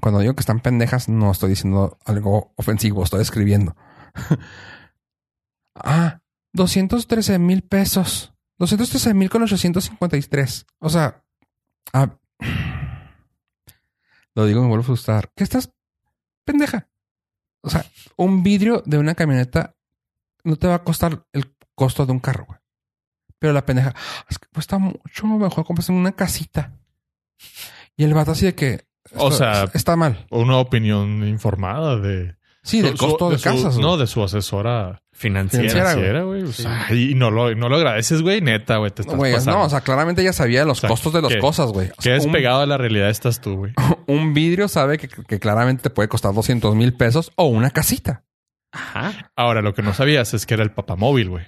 [0.00, 3.76] cuando digo que están pendejas, no estoy diciendo algo ofensivo, estoy escribiendo.
[5.74, 6.20] ah,
[6.52, 8.32] 213 mil pesos.
[8.58, 10.66] 213 mil con 853.
[10.78, 11.22] O sea,
[11.92, 12.16] ah,
[14.34, 15.30] lo digo, me vuelvo a frustrar.
[15.34, 15.72] ¿Qué estás
[16.46, 16.88] pendeja?
[17.60, 17.84] O sea,
[18.16, 19.74] un vidrio de una camioneta
[20.44, 22.58] no te va a costar el costo de un carro, güey.
[23.38, 23.94] Pero la pendeja,
[24.30, 26.72] es que cuesta mucho, mejor compras una casita.
[27.96, 28.86] Y el vato así de que...
[29.14, 30.26] O sea, Está mal.
[30.30, 32.36] Una opinión informada de...
[32.62, 33.76] Sí, del su- costo de, su- casas.
[33.78, 35.62] No, de su asesora Financiera.
[35.70, 35.90] Financiera.
[35.92, 36.42] financiera, güey.
[36.42, 38.42] O sea, y no lo, no lo agradeces, güey.
[38.42, 38.90] Neta, güey.
[38.90, 39.58] Te estás güey, pasando.
[39.60, 41.90] no, o sea, claramente ella sabía los O sea, costos de las que- cosas, güey.
[41.96, 43.72] O sea, es un, pegado a la realidad estás tú, güey.
[44.06, 48.24] un vidrio sabe que, que claramente te puede costar 200 mil pesos o una casita.
[48.72, 49.30] Ajá.
[49.36, 51.44] Ahora, lo que no sabías es que era el papamóvil, güey.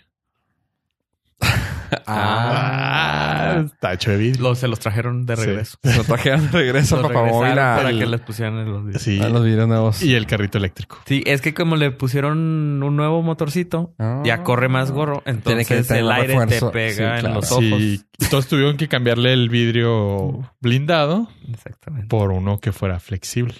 [2.06, 4.42] Ah, está hecho de vidrio.
[4.42, 5.44] Los, se los trajeron de Sí.
[5.44, 5.78] regreso.
[5.82, 8.84] Lo trajeron de regreso Los al papamóvil a, para el- que les pusieran en los
[8.84, 9.02] vidrios.
[9.02, 9.20] Sí.
[9.20, 10.02] a los vidrios nuevos.
[10.02, 10.98] Y el carrito eléctrico.
[11.06, 14.22] Sí, es que como le pusieron un nuevo motorcito, Ah.
[14.24, 15.22] ya corre más gorro.
[15.24, 16.66] Tiene Entonces que el aire refuerzo.
[16.70, 17.34] te pega Sí, en claro.
[17.36, 17.62] los ojos.
[17.78, 18.02] Sí.
[18.20, 22.08] Entonces tuvieron que cambiarle el vidrio blindado Exactamente.
[22.08, 23.54] por uno que fuera flexible.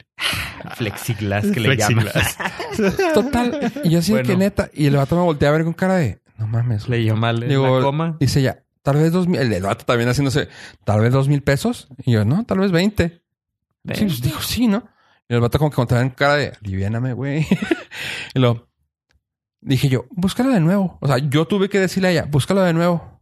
[0.74, 2.06] Flexiglas que le llaman.
[3.14, 3.72] Total.
[3.84, 4.68] Y yo así de que neta.
[4.74, 6.18] Y el vato me voltea a ver con cara de...
[6.38, 6.86] No mames.
[6.86, 6.98] güey".
[7.00, 8.16] Le dio mal en Digo, la coma.
[8.18, 9.40] Dice ya, tal vez dos mil...
[9.40, 10.48] El vato también haciéndose...
[10.84, 11.88] Tal vez dos mil pesos.
[12.04, 13.22] Y yo, no, tal vez veinte.
[13.94, 14.88] Sí, pues dijo, sí, ¿no?
[15.28, 16.52] Y el vato como que voltea en cara de...
[16.64, 17.46] Aliviáname, güey.
[18.34, 18.68] y lo...
[19.60, 20.96] Dije yo, búscalo de nuevo.
[21.00, 23.20] O sea, yo tuve que decirle a ella, búscalo de nuevo.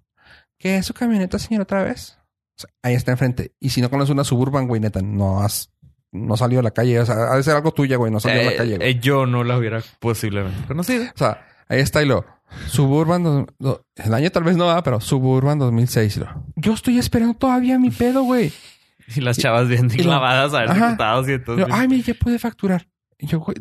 [0.59, 2.19] ¿Qué es su camioneta, señor, otra vez?
[2.59, 3.55] O sea, ahí está enfrente.
[3.59, 5.73] Y si no conoces una Suburban, güey, neta, no has...
[6.13, 7.01] No salió a la calle.
[7.01, 8.13] O sea, ha de ser algo tuya, güey.
[8.13, 8.89] No salió a la Eh, calle, güey.
[8.91, 11.05] eh, yo no la hubiera posiblemente conocido.
[11.15, 12.25] O sea, ahí está y lo...
[12.69, 13.23] Suburban...
[13.25, 16.17] dos- do- el año tal vez no va, pero Suburban 2006.
[16.17, 18.53] y Lo, yo estoy esperando todavía mi pedo, güey.
[19.15, 21.75] Y las chavas bien clavadas a ver si Y 200 lo, mil.
[21.77, 22.89] Ay, mira, ya puede facturar.
[23.19, 23.57] Y yo, güey,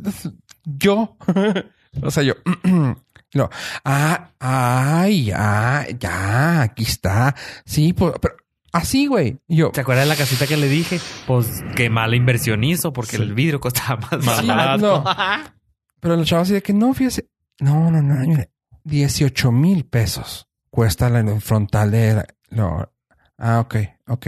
[0.66, 1.18] yo.
[2.02, 2.34] o sea, yo...
[3.34, 3.50] lo,
[3.84, 7.36] ah, ay, ya, ya, aquí está.
[7.64, 8.36] Sí, pues, pero
[8.74, 9.38] así, güey.
[9.48, 11.00] Yo, ¿Se acuerda de la casita que le dije?
[11.28, 13.22] Pues qué mala inversión hizo porque Sí.
[13.24, 14.48] el vidrio costaba más barato.
[14.48, 15.04] barato.
[15.04, 15.54] no.
[16.00, 17.30] Pero la chava así de que no, fíjese.
[17.60, 18.52] No, no, no, mire.
[18.84, 22.26] 18 mil pesos cuesta la frontal de la...
[22.50, 22.92] lo-
[23.38, 23.76] ah, ok,
[24.08, 24.28] ok.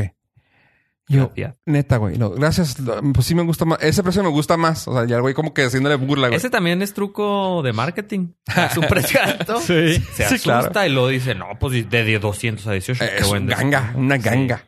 [1.10, 1.56] Yo, Gracias.
[1.66, 2.18] neta, güey.
[2.18, 2.80] no, gracias.
[2.80, 3.82] lo- Pues sí me gusta más.
[3.82, 4.88] Ese precio me gusta más.
[4.90, 6.38] O sea, ya el güey como que haciéndole burla, güey.
[6.38, 8.34] Ese también es truco de marketing.
[8.72, 9.62] Es un precio alto.
[9.62, 10.04] Sí.
[10.14, 13.04] Se asusta y luego dice, no, pues de de 200 a 18.
[13.06, 14.22] Eh, es un ganga, una Sí.
[14.24, 14.64] ganga.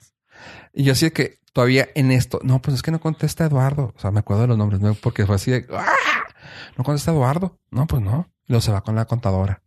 [0.72, 3.94] Y yo así que todavía en esto, no, pues es que no contesta Eduardo.
[3.98, 4.94] O sea, me acuerdo de los nombres, ¿no?
[4.94, 5.86] Porque fue así de, ¡ah!
[6.78, 7.60] No contesta Eduardo.
[7.70, 8.30] No, pues no.
[8.50, 9.62] Y luego se va con la contadora.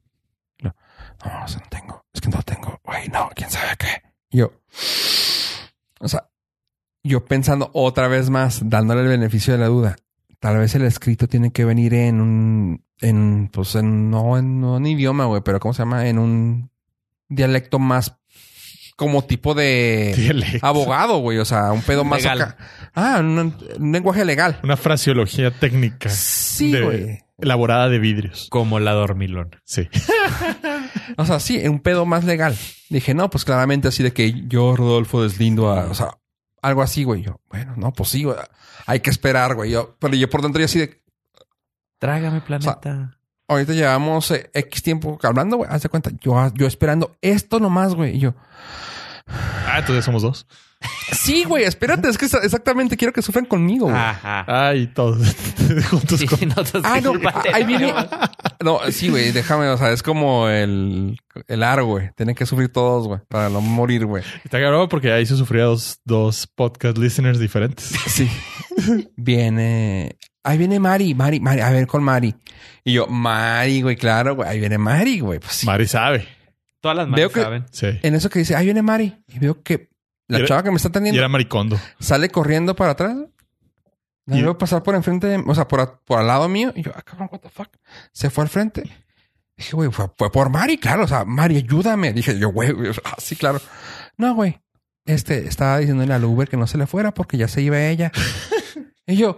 [0.59, 0.77] Luego,
[1.25, 2.05] no, o sea, no tengo.
[2.13, 2.79] Es que no tengo.
[2.85, 4.03] Güey, no, quién sabe qué.
[4.31, 4.53] Y yo,
[6.01, 6.29] o sea,
[7.05, 9.97] yo pensando otra vez más, dándole el beneficio de la duda.
[10.41, 14.77] Tal vez el escrito tiene que venir en un, en, pues en, no en no
[14.79, 16.09] en idioma, güey, pero ¿cómo se llama?
[16.09, 16.71] En un
[17.29, 18.17] dialecto más
[18.97, 20.67] como tipo de Dialecto.
[20.67, 21.39] abogado, güey.
[21.39, 22.43] O sea, un pedo más Legal.
[22.43, 22.57] acá.
[22.95, 24.59] Ah, un, un lenguaje legal.
[24.65, 26.09] Una fraseología técnica.
[26.11, 27.19] Sí, de- güey.
[27.43, 28.47] Elaborada de vidrios.
[28.51, 29.51] Como la dormilón.
[29.65, 29.89] Sí.
[31.19, 32.57] O sea, sí, un pedo más legal.
[32.89, 36.17] Dije, no, pues claramente así de que yo, Rodolfo, deslindo a, o sea,
[36.63, 37.23] algo así, güey.
[37.23, 38.37] Yo, bueno, no, pues sí, güey.
[38.87, 39.73] Hay que esperar, güey.
[39.73, 41.03] Yo, pero yo por dentro yo así de,
[41.99, 43.19] Trágame, planeta.
[43.49, 45.69] ahorita llevamos eh, X tiempo hablando, güey.
[45.71, 48.17] Haz de cuenta, yo, yo esperando esto nomás, güey.
[48.17, 48.35] Y yo,
[49.67, 50.47] Ah, entonces somos dos.
[51.13, 53.97] Sí, güey, espérate, es que exactamente quiero que sufran conmigo, güey.
[53.97, 54.45] Ajá.
[54.69, 55.19] Ay, todos
[55.91, 56.41] juntos Sí, con...
[56.49, 57.13] no, Ah, no,
[57.53, 57.93] ahí viene.
[58.63, 61.19] No, sí, güey, déjame, o sea, es como el,
[61.49, 62.11] el aro, güey.
[62.17, 64.23] Tienen que sufrir todos, güey, para no morir, güey.
[64.45, 67.93] Está grabado porque ahí se sufría dos, dos podcast listeners diferentes.
[68.07, 68.29] Sí.
[69.17, 70.17] viene.
[70.45, 72.35] Ahí viene Mari, Mari, Mari, a ver con Mari.
[72.85, 75.39] Y yo, Mari, güey, claro, güey, ahí viene Mari, güey.
[75.39, 75.67] Pues sí.
[75.67, 76.27] Mari sabe.
[76.81, 77.65] Todas las Veo que- saben.
[77.71, 77.87] Sí.
[78.03, 79.23] En eso que dice, ahí viene Mari.
[79.29, 79.89] Y veo que
[80.33, 81.79] la Y era- chava que me está Y atendiendo era maricondo.
[82.01, 83.17] sale corriendo para atrás.
[84.27, 86.73] La Y- veo pasar por enfrente, de- o sea, por, a- por al lado mío.
[86.77, 87.69] Y yo, ah, cabrón, what the fuck.
[88.13, 88.83] Se fue al frente.
[89.57, 91.05] Dije, güey, fue, fue por Mari, claro.
[91.05, 92.13] O sea, Mari, ayúdame.
[92.13, 92.73] Dije yo, güey,
[93.05, 93.61] ah, sí, claro.
[94.17, 94.61] No, güey.
[95.05, 98.13] Este estaba diciéndole al Uber que no se le fuera porque ya se iba ella.
[99.07, 99.37] y yo,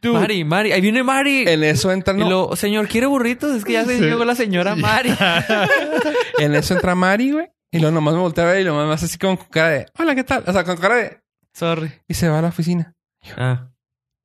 [0.00, 1.44] dude, Mari, Mari, ahí viene Mari.
[1.46, 3.54] en eso entra, Y no, lo, señor, ¿quiere burritos?
[3.54, 4.04] Es que ya se Sí.
[4.04, 4.80] llegó la señora Sí.
[4.80, 5.10] Mari.
[6.38, 7.50] en eso entra Mari, güey.
[7.70, 9.86] Y luego nomás me voltea a ver y lo más así como con cara de,
[9.98, 10.42] hola, ¿qué tal?
[10.46, 11.20] O sea, con cara de,
[11.52, 11.92] Sorry.
[12.06, 12.94] y se va a la oficina.
[13.36, 13.68] Ah.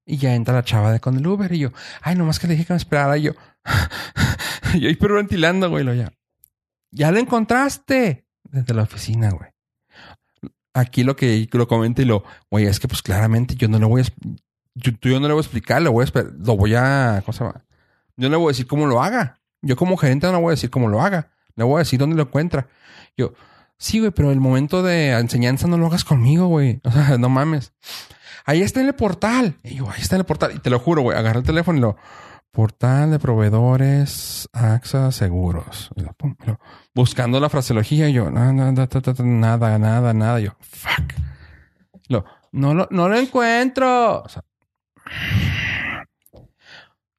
[0.06, 2.54] Y ya entra la chava de con el Uber y yo, ay, nomás que le
[2.54, 3.18] dije que me esperara.
[3.18, 3.32] Y yo,
[4.80, 6.12] yo hiperventilando, güey, lo ya.
[6.92, 9.50] Ya lo encontraste desde la oficina, güey.
[10.74, 13.86] Aquí lo que lo comenta y lo, güey, es que pues claramente yo no le
[13.86, 14.06] voy a,
[14.76, 17.44] yo, yo no le voy a explicar, lo voy a, lo voy a, ¿cómo se
[17.44, 17.64] llama?
[18.16, 19.40] Yo no le voy a decir cómo lo haga.
[19.62, 21.32] Yo como gerente no le voy a decir cómo lo haga.
[21.56, 22.68] Le voy a decir dónde lo encuentra.
[23.18, 23.34] Yo,
[23.78, 26.82] sí, güey, pero el momento de enseñanza no lo hagas conmigo, güey.
[26.86, 27.74] O sea, no mames.
[28.46, 29.56] Ahí está en el portal.
[29.64, 30.52] Y yo, ahí está en el portal.
[30.56, 31.18] Y te lo juro, güey.
[31.18, 31.96] Agarré el teléfono y lo
[32.54, 35.90] Portal de proveedores AXA Seguros.
[36.94, 41.14] Buscando la fraseología, yo, nada, nada, nada, nada, yo, fuck.
[42.10, 44.22] Lo, no, lo, no lo encuentro.
[44.22, 44.44] O sea,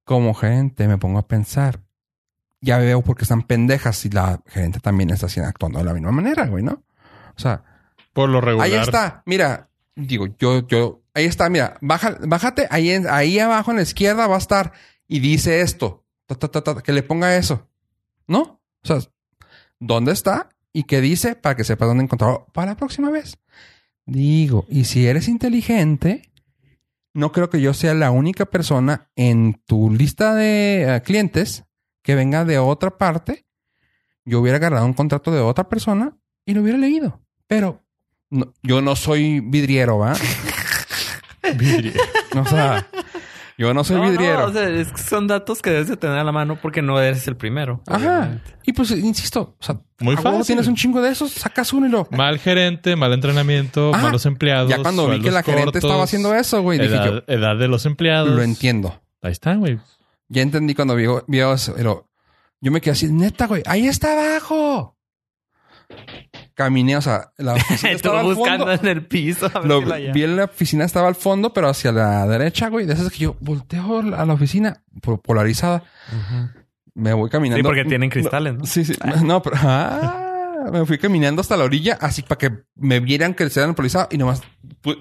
[0.05, 1.81] como gerente me pongo a pensar.
[2.65, 5.93] Ya veo por qué están pendejas y la gerente también está haciendo, actuando de la
[5.93, 6.83] misma manera, güey, ¿no?
[7.37, 7.63] O sea,
[8.13, 8.67] Por lo regular.
[8.69, 13.71] Ahí está, mira, digo, yo, yo, ahí está, mira, baja, bájate, ahí, en- ahí abajo
[13.73, 14.73] en la izquierda va a estar
[15.09, 17.69] y dice esto, ta, ta, ta, ta, que le ponga eso,
[18.27, 18.41] ¿no?
[18.83, 18.99] O sea,
[19.79, 20.49] ¿dónde está?
[20.73, 21.35] ¿Y qué dice?
[21.37, 23.37] Para que sepas dónde encontrarlo para la próxima vez.
[24.07, 26.31] Digo, y si eres inteligente,
[27.15, 31.65] no creo que yo sea la única persona en tu lista de eh, clientes
[32.05, 33.45] que venga de otra parte.
[34.25, 37.21] Yo hubiera agarrado un contrato de otra persona y lo hubiera leído.
[37.49, 37.83] Pero
[38.31, 40.15] no- yo no soy vidriero, ¿va?
[41.57, 41.93] Vidrio.
[42.35, 42.87] No, o sea,
[43.59, 44.47] yo no soy No, no, vidriero.
[44.47, 46.99] o sea, es que son datos que debes de tener a la mano porque no
[47.01, 47.83] eres el primero.
[47.87, 47.97] Ajá.
[47.99, 48.57] obviamente.
[48.65, 50.45] Y pues, insisto, o sea, Muy fácil.
[50.47, 52.09] tienes un chingo de esos, sacas uno y lo...
[52.11, 54.05] Mal gerente, mal entrenamiento, Ajá.
[54.05, 54.71] malos empleados.
[54.71, 57.25] Ya cuando vi que la sueldos gerente cortos, estaba haciendo eso, güey, dije yo, edad,
[57.29, 58.31] edad de los empleados.
[58.35, 59.01] lo entiendo.
[59.21, 59.79] Ahí está, güey.
[60.29, 62.09] Ya entendí cuando vio, vio eso, pero
[62.61, 64.97] yo me quedé así, neta, güey, ahí está abajo.
[66.55, 68.81] Caminé, o sea, la oficina estaba al buscando fondo.
[68.83, 69.47] en el piso.
[69.53, 72.69] A ver Lo, si vi en la oficina, estaba al fondo, pero hacia la derecha,
[72.69, 72.87] güey.
[72.87, 75.83] De esas que yo volteo a la oficina po- polarizada.
[76.95, 77.59] Me voy caminando.
[77.59, 78.65] Sí, porque tienen cristales, ¿no?
[78.67, 78.95] Sí, sí.
[79.25, 79.57] No, pero...
[79.61, 83.75] Ah, me fui caminando hasta la orilla, así para que me vieran que se eran
[83.75, 84.09] polarizado.
[84.13, 84.43] Y nomás...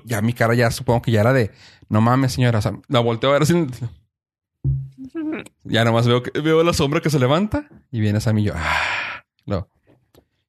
[0.05, 1.51] Ya mi cara ya supongo que ya era de...
[1.88, 2.59] No mames, señora.
[2.59, 3.53] O sea, la volteo a ver así...
[5.65, 7.67] Ya nomás veo, que, veo la sombra que se levanta.
[7.91, 8.54] Y vienes a mí y yo...
[8.56, 9.69] Ah, lo,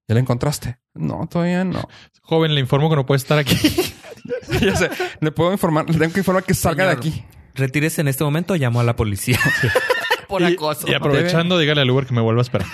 [0.09, 0.79] ¿Ya la encontraste?
[0.95, 1.89] No, todavía no.
[2.23, 3.57] Joven, le informo que no puede estar aquí.
[4.61, 4.91] ya sé.
[5.21, 5.89] Le puedo informar...
[5.89, 7.03] Le tengo que informar que salga Señor.
[7.03, 7.25] de aquí.
[7.55, 9.39] Retírese en este momento, llamo a la policía.
[10.29, 10.87] Por Y- acoso.
[10.91, 12.67] Y aprovechando, dígale al Uber que me vuelva a esperar.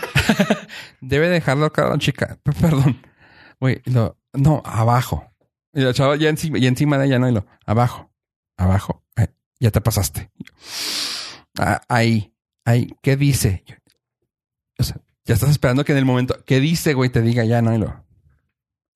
[1.00, 2.38] Debe dejarlo acá la chica.
[2.42, 3.02] P- Perdón.
[3.60, 5.26] Güey, lo, no, abajo.
[5.74, 8.10] Y la chava ya encima, y encima de ella, no, y lo, abajo,
[8.56, 9.04] abajo.
[9.16, 9.28] Eh,
[9.60, 10.30] ya te pasaste.
[11.62, 12.32] Ah, ahí,
[12.64, 13.64] ahí, ¿qué dice?
[14.78, 14.96] O sea,
[15.26, 17.10] ya estás esperando que en el momento, ¿qué dice, güey?
[17.10, 18.02] Te diga ya, no, y lo.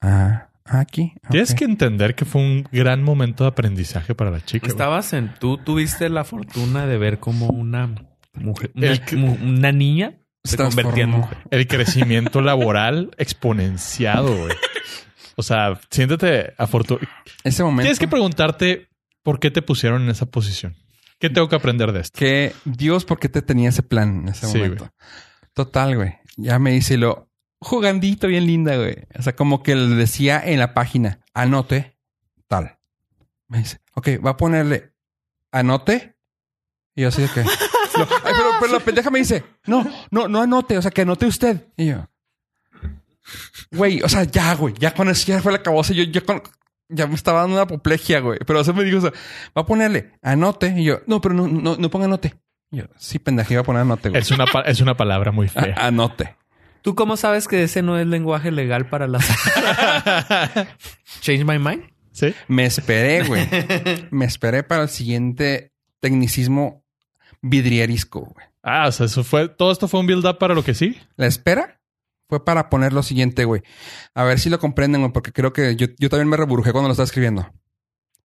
[0.00, 1.12] Ah, aquí.
[1.28, 4.66] Tienes que entender que fue un gran momento de aprendizaje para la chica.
[4.66, 4.70] güey.
[4.70, 5.34] Estabas en...
[5.34, 7.94] Tú tuviste la fortuna de ver como una
[8.32, 8.72] mujer...
[8.74, 11.38] Una, niña se, convertía en mujer.
[11.50, 14.56] El crecimiento laboral exponenciado, güey.
[15.36, 17.06] O sea, siéntete afortunado.
[17.42, 17.82] Ese momento.
[17.82, 18.88] Tienes que preguntarte
[19.22, 20.76] por qué te pusieron en esa posición.
[21.24, 22.18] ¿Qué tengo que aprender de esto?
[22.18, 24.92] que Dios, ¿por qué te tenía ese plan en ese Sí, momento?
[25.54, 26.18] Total, güey.
[26.36, 29.06] Ya me dice y lo jugandito bien linda, güey.
[29.18, 31.96] O sea, como que le decía en la página, anote
[32.46, 32.78] tal.
[33.48, 34.92] Me dice, ok, va a ponerle
[35.50, 36.14] anote.
[36.94, 37.42] Y yo así de que.
[37.96, 41.02] No, ay, pero, pero la pendeja me dice, no, no, no anote, o sea, que
[41.02, 41.68] anote usted.
[41.76, 42.08] Y yo,
[43.70, 45.94] güey, o sea, ya, güey, ya con eso ya fue la cabosa.
[45.94, 46.42] Yo, yo con,
[46.88, 48.38] ya me estaba dando una apoplejía, güey.
[48.46, 49.12] Pero eso me dijo, o sea,
[49.56, 50.74] va a ponerle anote.
[50.76, 52.34] Y yo, no, pero no, no, no ponga anote.
[52.70, 54.20] Y yo, sí, pendeja, iba a poner anote, güey.
[54.20, 55.74] Es una, pa- es una palabra muy A- fea.
[55.78, 56.36] anote.
[56.82, 59.26] ¿Tú cómo sabes que ese no es lenguaje legal para las...
[61.20, 61.84] Change my mind?
[62.12, 62.34] ¿Sí?
[62.48, 63.48] Me esperé, güey.
[64.10, 66.84] me esperé para el siguiente tecnicismo
[67.42, 68.46] vidrierisco, güey.
[68.62, 70.98] Ah, o sea, eso fue, todo esto fue un build up para lo que sí.
[71.16, 71.80] La espera
[72.28, 73.62] fue para poner lo siguiente, güey.
[74.14, 76.88] A ver si lo comprenden, güey, porque creo que yo, yo también me reburujé cuando
[76.88, 77.50] lo estaba escribiendo.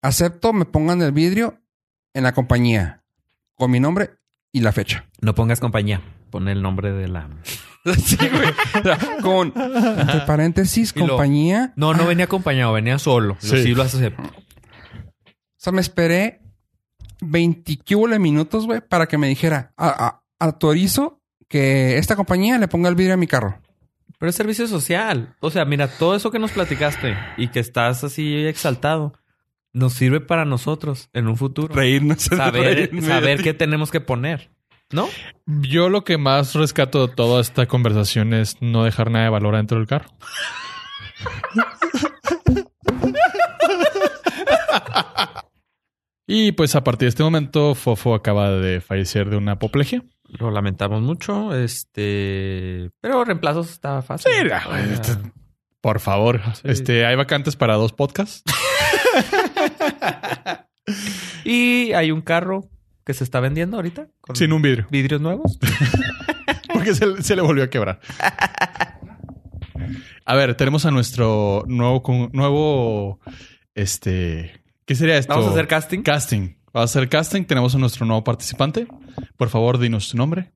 [0.02, 1.62] Acepto, me pongan el vidrio
[2.14, 3.04] en la compañía
[3.56, 4.12] con mi nombre
[4.52, 5.06] y la fecha.
[5.22, 6.02] No pongas compañía.
[6.32, 7.28] Pon el nombre de la...
[7.98, 8.50] sí, güey.
[8.50, 11.74] O sea, con, entre paréntesis, lo- compañía.
[11.76, 13.36] No, no venía acompañado, venía solo.
[13.40, 13.64] Sí.
[13.64, 14.22] sí lo acepto.
[14.24, 16.42] O sea, me esperé
[17.22, 22.68] 20 cúbole minutos, güey, para que me dijera, "A- a- autorizo que esta compañía le
[22.68, 23.60] ponga el vidrio a mi carro.
[24.20, 25.36] Pero es servicio social.
[25.40, 29.14] O sea, mira, todo eso que nos platicaste y que estás así exaltado,
[29.72, 31.74] nos sirve para nosotros en un futuro.
[31.74, 32.24] Reírnos.
[32.24, 34.52] Saber, saber qué tenemos que poner.
[34.92, 35.08] ¿No?
[35.46, 39.56] Yo lo que más rescato de toda esta conversación es no dejar nada de valor
[39.56, 40.10] dentro del carro.
[46.32, 50.04] y pues a partir de este momento, Fofo acaba de fallecer de una apoplejía.
[50.28, 51.56] Lo lamentamos mucho.
[51.56, 52.92] Este.
[53.02, 54.32] Pero reemplazos estaba fácil.
[54.32, 54.48] Sí,
[54.94, 55.32] este-
[55.82, 58.44] Por favor, este, hay vacantes para dos podcasts.
[61.44, 62.70] Y hay un carro
[63.06, 64.08] que se está vendiendo ahorita.
[64.22, 64.88] Con sin un vidrio.
[64.92, 65.58] vidrios nuevos.
[66.74, 68.00] Porque se, se le volvió a quebrar.
[70.26, 73.20] A ver, tenemos a nuestro nuevo, nuevo,
[73.74, 74.59] este,
[74.90, 75.32] ¿qué sería esto?
[75.32, 76.02] Vamos a hacer casting.
[76.02, 76.56] Casting.
[76.76, 77.46] Va a ser casting.
[77.46, 78.88] Tenemos a nuestro nuevo participante.
[79.38, 80.52] Por favor, dinos tu nombre.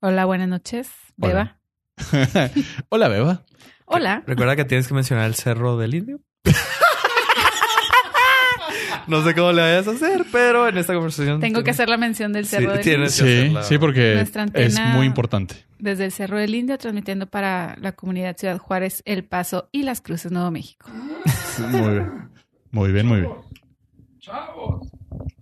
[0.00, 0.90] Hola, buenas noches.
[1.16, 1.58] Beba.
[2.90, 3.46] Hola, Beba.
[3.86, 4.24] Hola.
[4.26, 6.20] Recuerda que tienes que mencionar el cerro del indio.
[9.06, 11.40] no sé cómo le vayas a hacer, pero en esta conversación.
[11.40, 13.08] Tengo que hacer la mención del Sí, Cerro del Indio.
[13.08, 14.20] Sí, sí, porque
[14.52, 15.64] es muy importante.
[15.78, 20.02] Desde el Cerro del Indio, transmitiendo para la comunidad Ciudad Juárez, El Paso y Las
[20.02, 20.90] Cruces, Nuevo México.
[21.70, 22.28] Muy bien.
[22.70, 23.48] Muy bien, muy bien.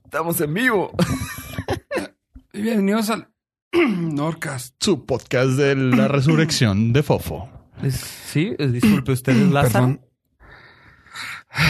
[0.05, 0.93] Estamos en vivo.
[2.53, 3.29] Bienvenidos al
[3.73, 4.77] Norcast.
[4.81, 7.51] Su podcast de la resurrección de Fofo.
[7.91, 9.73] Sí, disculpe usted, Lázaro.
[9.73, 10.01] Perdón.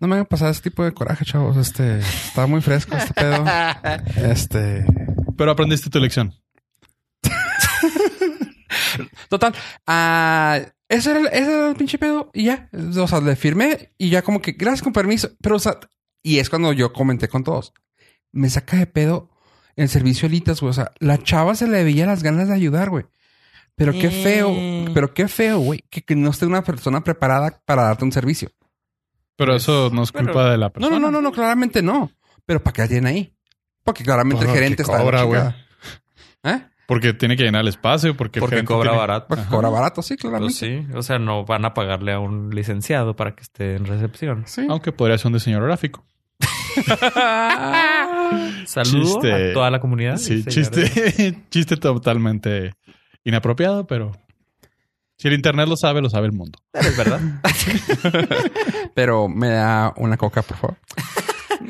[0.00, 1.56] No me hagan pasar ese tipo de coraje, chavos.
[1.56, 3.44] Este está muy fresco este pedo.
[4.16, 4.84] Este.
[5.36, 6.34] Pero aprendiste tu lección.
[9.28, 9.54] Total.
[9.86, 12.32] ah, ese, era el, ese era el pinche pedo.
[12.34, 12.68] Y ya.
[12.98, 15.30] O sea, le firmé y ya como que gracias con permiso.
[15.40, 15.78] Pero, o sea,
[16.22, 17.72] y es cuando yo comenté con todos.
[18.32, 19.30] Me saca de pedo
[19.76, 20.70] el servicio Elitas, güey.
[20.70, 23.04] O sea, la chava se le veía las ganas de ayudar, güey.
[23.74, 24.90] Pero qué feo, Eh.
[24.92, 28.50] pero qué feo, güey, que, que no esté una persona preparada para darte un servicio.
[29.36, 30.98] Pero eso no es culpa de la No, persona.
[30.98, 32.10] no, no, no, no, claramente no.
[32.44, 33.34] Pero ¿para qué la tienen ahí?
[33.82, 35.40] Porque claramente el gerente está cobra, güey.
[36.44, 36.62] ¿Eh?
[36.86, 39.26] Porque tiene que llenar el espacio, porque, el Porque gerente cobra tiene- barato.
[39.28, 39.50] Porque Ajá.
[39.50, 40.54] cobra barato, sí, Pues claramente.
[40.54, 44.44] sí, o sea, no van a pagarle a un licenciado para que esté en recepción.
[44.46, 44.66] Sí.
[44.68, 46.04] Aunque podría ser un diseñador gráfico.
[48.66, 49.50] Saludo Chiste.
[49.50, 50.16] a toda la comunidad.
[50.16, 50.54] Sí, señores.
[50.54, 52.74] chiste, chiste totalmente
[53.24, 54.12] inapropiado, pero
[55.18, 56.58] si el internet lo sabe, lo sabe el mundo.
[56.72, 57.20] Es verdad.
[58.94, 60.76] Pero me da una coca, por favor.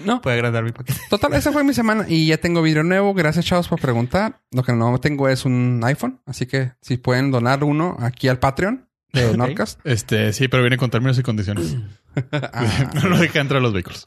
[0.07, 0.99] No, Puede agrandar mi paquete.
[1.11, 3.13] total, esa fue mi semana y ya tengo vidrio nuevo.
[3.15, 4.41] Gracias, chavos, por preguntar.
[4.51, 8.39] Lo que no tengo es un iPhone, así que si pueden donar uno aquí al
[8.39, 9.37] Patreon de Ok.
[9.37, 9.81] Norcast.
[9.85, 11.77] Este, sí, pero viene con términos y condiciones.
[12.33, 14.05] Ah, no lo deja entrar a los vehículos.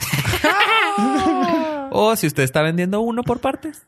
[1.92, 3.86] O si usted está vendiendo uno por partes.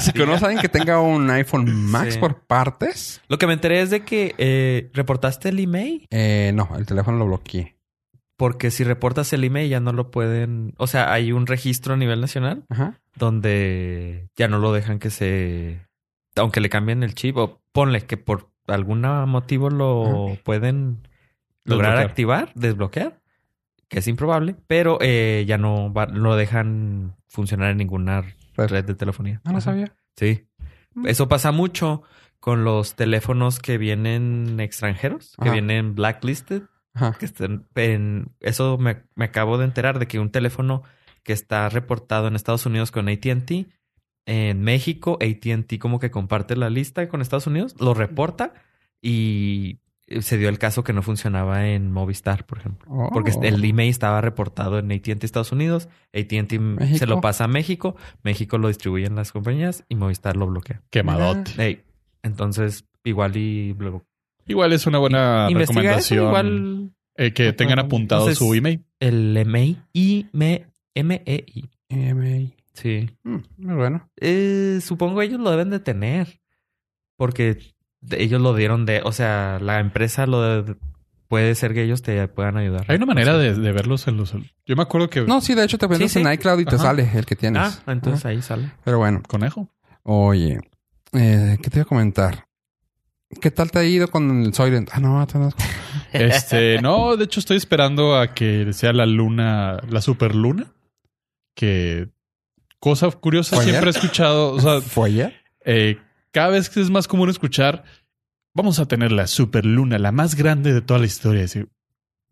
[0.00, 2.20] si conocen a alguien que tenga un iPhone Max Sí.
[2.20, 6.06] por partes, Lo que me enteré es de que eh, reportaste el email.
[6.10, 7.76] eh, no, el teléfono lo bloqueé.
[8.36, 10.74] Porque si reportas el email ya no lo pueden...
[10.76, 12.98] O sea, hay un registro a nivel nacional Ajá.
[13.14, 15.86] donde ya no lo dejan que se...
[16.36, 21.06] Aunque le cambien el chip o ponle que por algún motivo lo pueden
[21.64, 22.10] lograr Desbloquear.
[22.10, 23.20] activar, desbloquear,
[23.92, 28.22] que es improbable, pero eh, ya no va- no dejan funcionar en ninguna
[28.56, 28.68] Red.
[28.70, 29.42] red de telefonía.
[29.44, 29.66] No lo Ajá.
[29.66, 29.94] sabía.
[30.16, 30.46] Sí.
[30.94, 31.06] Mm.
[31.08, 32.02] Eso pasa mucho
[32.40, 36.62] con los teléfonos que vienen extranjeros, que vienen blacklisted,
[36.94, 37.12] Ajá.
[37.18, 38.32] que estén en...
[38.40, 40.82] Eso me, me acabo de enterar de que un teléfono
[41.22, 43.66] que está reportado en Estados Unidos con AT&T,
[44.24, 48.54] en México, AT&T como que comparte la lista con Estados Unidos, lo reporta
[49.02, 49.80] y
[50.20, 52.86] se dio el caso que no funcionaba en Movistar, por ejemplo.
[52.90, 53.10] Oh.
[53.12, 56.58] Porque el email estaba reportado en AT&T Estados Unidos, AT&T
[56.98, 60.82] se lo pasa a México, México lo distribuye en las compañías y Movistar lo bloquea.
[60.90, 61.52] Quemadote.
[61.64, 61.82] Ey,
[62.22, 64.04] entonces igual y luego
[64.46, 68.84] Igual es una buena eso, recomendación igual eh, que tengan apuntado Entonces- su email.
[69.00, 71.70] el email I M M E I.
[72.74, 73.10] Sí.
[73.22, 74.08] Mm, muy bueno.
[74.20, 76.40] Eh, supongo ellos lo deben de tener
[77.16, 77.71] porque
[78.10, 80.76] ellos lo dieron de, o sea, la empresa lo de-
[81.28, 82.84] puede ser que ellos te puedan ayudar.
[82.88, 84.32] Hay una manera de, de verlos en los...
[84.66, 85.22] Yo me acuerdo que...
[85.22, 86.20] No, sí, de hecho te Sí, sí.
[86.20, 86.84] en iCloud y te Ajá.
[86.84, 87.82] sale el que tienes.
[87.86, 88.28] Ah, entonces Ajá.
[88.30, 88.70] ahí sale.
[88.84, 89.68] Pero bueno, Conejo.
[90.02, 90.60] oye,
[91.12, 92.44] eh, ¿qué te iba a comentar?
[93.40, 94.90] ¿Qué tal te ha ido con el Soylent?
[94.92, 95.48] Ah, no, te no.
[96.12, 100.66] Este, no, de hecho estoy esperando a que sea la luna, la super luna.
[101.54, 102.08] Que
[102.78, 105.34] cosa curiosa, ¿Fue siempre he escuchado, o sea, ¿Fue ayer?
[105.64, 105.96] eh,
[106.32, 107.84] cada vez que es más común escuchar,
[108.54, 111.42] vamos a tener la super luna, la más grande de toda la historia.
[111.42, 111.68] Decir,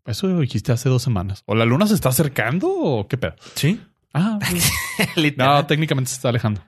[0.05, 1.43] eso lo dijiste hace dos semanas.
[1.45, 3.35] ¿O la luna se está acercando o qué pedo?
[3.55, 3.79] Sí.
[4.13, 4.39] Ah,
[5.37, 6.61] no, técnicamente se está alejando.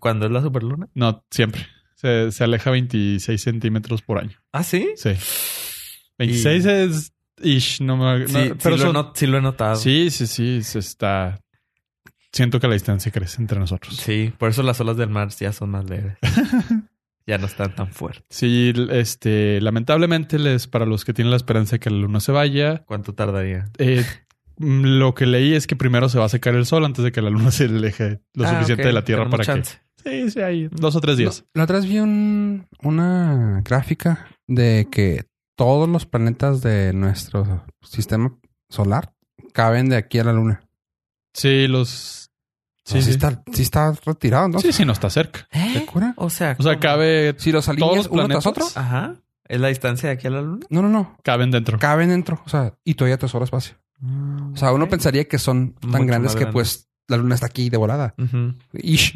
[0.00, 0.88] ¿Cuándo es la superluna?
[0.94, 1.66] No, siempre.
[1.96, 4.38] Se, se aleja 26 centímetros por año.
[4.52, 4.90] Ah, sí.
[4.96, 5.10] Sí.
[6.18, 7.12] 26 es
[7.42, 8.20] ish, no me...
[8.20, 9.76] no- Sí, sí pero lo, he son- not- sí lo he notado.
[9.76, 11.40] Sí, sí, sí, se está.
[12.36, 13.96] Siento que la distancia crece entre nosotros.
[13.96, 16.18] Sí, por eso las olas del mar ya son más leves.
[17.26, 18.24] ya no están tan fuertes.
[18.28, 22.32] Sí, este, lamentablemente, les, para los que tienen la esperanza de que la luna se
[22.32, 23.70] vaya, ¿Cuánto tardaría?
[23.78, 24.04] eh,
[24.58, 27.10] mm, lo que leí es que primero se va a secar el sol antes de
[27.12, 29.78] que la luna se aleje lo Ah, suficiente de la Tierra tenemos para chance.
[30.04, 30.26] que.
[30.26, 31.44] Sí, sí, hay dos o tres días.
[31.54, 35.24] La otra vez vi un, una gráfica de que
[35.56, 39.14] todos los planetas de nuestro sistema solar
[39.54, 40.60] caben de aquí a la luna.
[41.32, 42.25] Sí, los.
[42.86, 43.10] Sí, Sí, sí.
[43.10, 44.60] está, sí está retirado, ¿no?
[44.60, 45.48] Sí, sí, no está cerca.
[45.50, 45.86] ¿Te ¿Eh?
[45.86, 46.14] cura?
[46.16, 46.80] O sea, O sea, ¿cómo?
[46.82, 47.34] cabe.
[47.38, 48.66] Si los alineas ¿Todos los uno tras planetas?
[48.70, 48.80] otro.
[48.80, 49.14] Ajá.
[49.48, 50.66] ¿Es la distancia de aquí a la luna?
[50.70, 51.16] No, no, no.
[51.24, 51.78] Caben dentro.
[51.80, 52.40] Caben dentro.
[52.46, 53.74] O sea, y todavía te sobra espacio.
[54.52, 57.70] O sea, uno pensaría que son tan Mucho grandes que pues la luna está aquí
[57.70, 58.14] de volada.
[58.72, 59.14] Ish.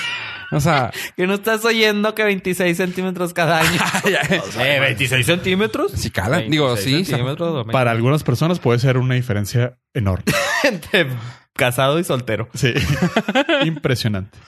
[0.52, 3.80] o sea, Que no estás oyendo que 26 centímetros cada año.
[4.60, 5.92] eh, 26 centímetros.
[5.92, 6.50] si calan.
[6.50, 7.10] Digo, 26 sí.
[7.12, 10.24] centímetros, Para algunas personas puede ser una diferencia enorme.
[10.64, 11.08] entre
[11.54, 12.48] casado y soltero.
[12.54, 12.72] Sí.
[13.64, 14.38] Impresionante.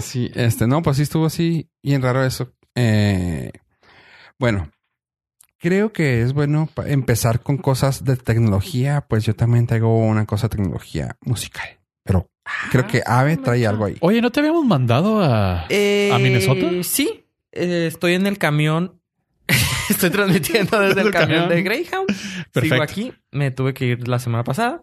[0.00, 2.52] Sí, este, no, pues sí estuvo así bien raro eso.
[2.74, 3.52] Eh,
[4.38, 4.70] bueno,
[5.58, 10.48] creo que es bueno empezar con cosas de tecnología, pues yo también traigo una cosa
[10.48, 12.28] de tecnología musical, pero
[12.70, 13.96] creo que Ave trae algo ahí.
[14.00, 16.66] Oye, ¿no te habíamos mandado a, Eh, a Minnesota?
[16.82, 17.24] Sí.
[17.52, 19.00] Eh, estoy en el camión.
[19.90, 21.48] estoy transmitiendo desde el El camión, camión.
[21.50, 22.06] de Greyhound.
[22.52, 22.60] Perfecto.
[22.62, 23.12] Sigo aquí.
[23.30, 24.82] Me tuve que ir la semana pasada.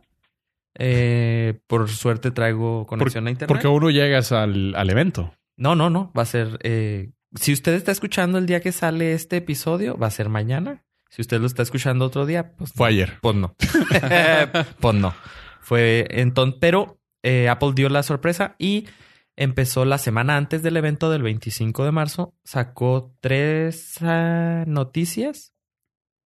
[0.75, 3.47] Eh, por suerte traigo Por- conexión a internet.
[3.47, 5.33] porque uno llegas al, al evento.
[5.57, 6.11] No, no, no.
[6.17, 6.57] Va a ser.
[6.63, 10.83] eh, si usted está escuchando el día que sale este episodio, va a ser mañana.
[11.09, 13.19] Si usted lo está escuchando otro día, pues Fue ayer.
[13.21, 13.55] Pues no.
[14.79, 15.13] pues no.
[15.59, 18.87] Fue entonces, pero eh, Apple dio la sorpresa y
[19.35, 22.33] empezó la semana antes del evento del 25 de marzo.
[22.43, 25.53] Sacó tres ah, noticias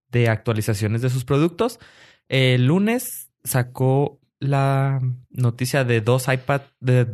[0.09, 1.79] de actualizaciones de sus productos.
[2.29, 7.07] El lunes sacó la noticia de dos iPad, de,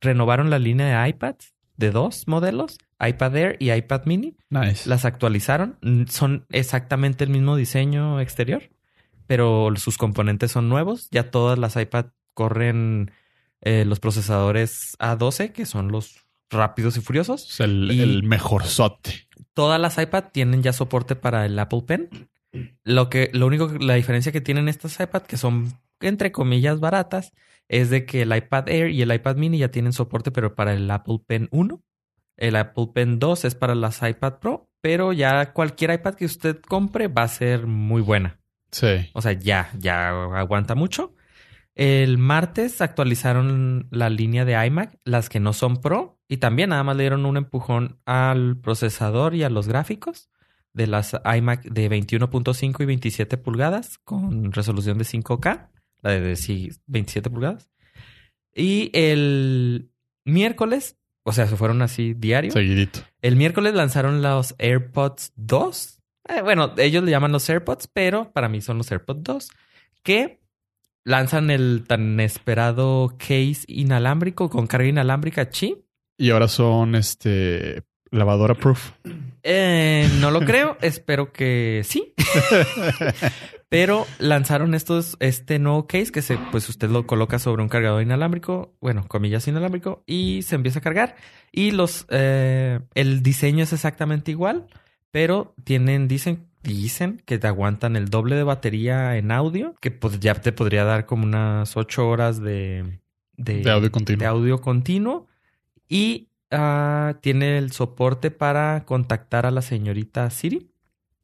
[0.00, 4.88] renovaron la línea de iPads de dos modelos, iPad Air y iPad Mini Nice.
[4.88, 5.78] las actualizaron.
[6.08, 8.62] Son exactamente el mismo diseño exterior,
[9.26, 11.08] pero sus componentes son nuevos.
[11.10, 13.10] Ya todas las iPad corren
[13.60, 17.50] eh, los procesadores A12, que son los rápidos y furiosos.
[17.50, 19.26] Es el, Y- el mejor sote.
[19.52, 22.08] Todas las iPad tienen ya soporte para el Apple Pen.
[22.84, 27.32] Lo que, lo único, la diferencia que tienen estas iPad, que son entre comillas baratas,
[27.68, 30.72] es de que el iPad Air y el iPad Mini ya tienen soporte, pero para
[30.72, 31.82] el Apple Pen 1.
[32.36, 36.60] El Apple Pen 2 es para las iPad Pro, pero ya cualquier iPad que usted
[36.60, 38.38] compre va a ser muy buena.
[38.70, 39.10] Sí.
[39.14, 41.14] O sea, ya, ya aguanta mucho.
[41.74, 46.82] El martes actualizaron la línea de iMac, las que no son Pro, y también nada
[46.84, 50.30] más le dieron un empujón al procesador y a los gráficos
[50.72, 55.68] de las iMac de 21.5 y 27 pulgadas con resolución de 5K,
[56.02, 57.70] la de sí, 27 pulgadas.
[58.54, 59.90] Y el
[60.24, 62.50] miércoles, o sea, se fueron así diario.
[62.50, 63.00] Seguidito.
[63.20, 66.00] El miércoles lanzaron los AirPods 2.
[66.28, 69.48] Eh, bueno, ellos le llaman los AirPods, pero para mí son los AirPods 2.
[70.02, 70.40] Que
[71.04, 75.84] lanzan el tan esperado case inalámbrico con carga inalámbrica Chi.
[76.18, 78.92] Y ahora son este lavadora proof.
[79.42, 82.14] Eh, no lo creo, espero que sí.
[83.76, 88.00] Pero lanzaron estos, este nuevo case que se, pues usted lo coloca sobre un cargador
[88.00, 91.16] inalámbrico, bueno, comillas inalámbrico, y se empieza a cargar.
[91.52, 94.66] Y los, eh, el diseño es exactamente igual,
[95.10, 100.20] pero tienen, dicen, dicen que te aguantan el doble de batería en audio, que pues
[100.20, 102.98] ya te podría dar como unas ocho horas de,
[103.36, 104.20] De audio continuo.
[104.20, 105.26] de audio continuo.
[105.86, 110.70] Y ah, tiene el soporte para contactar a la señorita Siri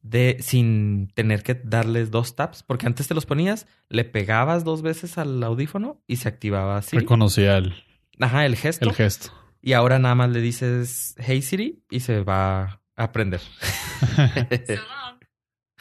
[0.03, 4.81] de sin tener que darles dos taps, porque antes te los ponías, le pegabas dos
[4.81, 6.99] veces al audífono y se activaba Siri.
[7.01, 7.73] Reconocía el,
[8.19, 8.89] Ajá, el gesto.
[8.89, 9.31] el gesto.
[9.61, 13.41] Y ahora nada más le dices Hey Siri y se va a aprender.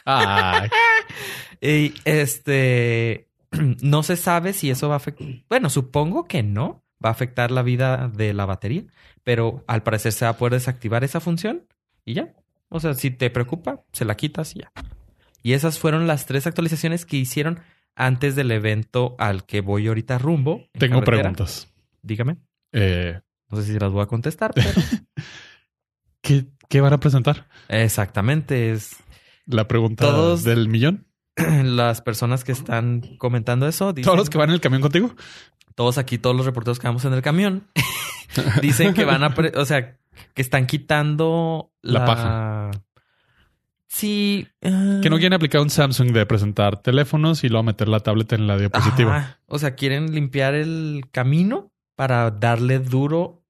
[0.04, 0.68] Ah,
[1.60, 3.28] y este
[3.82, 5.28] no se sabe si eso va a afectar.
[5.48, 8.82] Bueno, supongo que no va a afectar la vida de la batería,
[9.22, 11.68] pero al parecer se va a poder desactivar esa función
[12.04, 12.34] y ya.
[12.72, 14.72] O sea, si te preocupa, se la quitas y ya.
[15.42, 17.60] Y esas fueron las tres actualizaciones que hicieron
[17.94, 20.68] antes del evento al que voy ahorita rumbo.
[20.72, 21.22] en tengo carretera.
[21.32, 21.68] preguntas.
[22.02, 22.36] Dígame.
[22.72, 23.20] Eh,
[23.50, 24.70] No sé si las voy a contestar, pero
[26.22, 27.48] ¿qué, ¿Qué van a presentar?
[27.68, 28.96] exactamente es
[29.46, 31.06] La pregunta Todos- del millón.
[31.36, 33.92] las personas que están comentando eso.
[33.92, 35.14] Dicen, ¿Todos los que van en el camión contigo?
[35.74, 37.66] todos aquí, todos los reporteros que vamos en el camión,
[38.60, 39.96] dicen que van a, o sea,
[40.34, 42.70] que están quitando La la, paja.
[43.88, 44.46] Sí.
[44.64, 48.32] ah, Que no quieren aplicar un Samsung de presentar teléfonos y luego meter la tablet
[48.32, 49.16] en la diapositiva.
[49.16, 49.40] Ajá.
[49.46, 53.42] O sea, quieren limpiar el camino para darle duro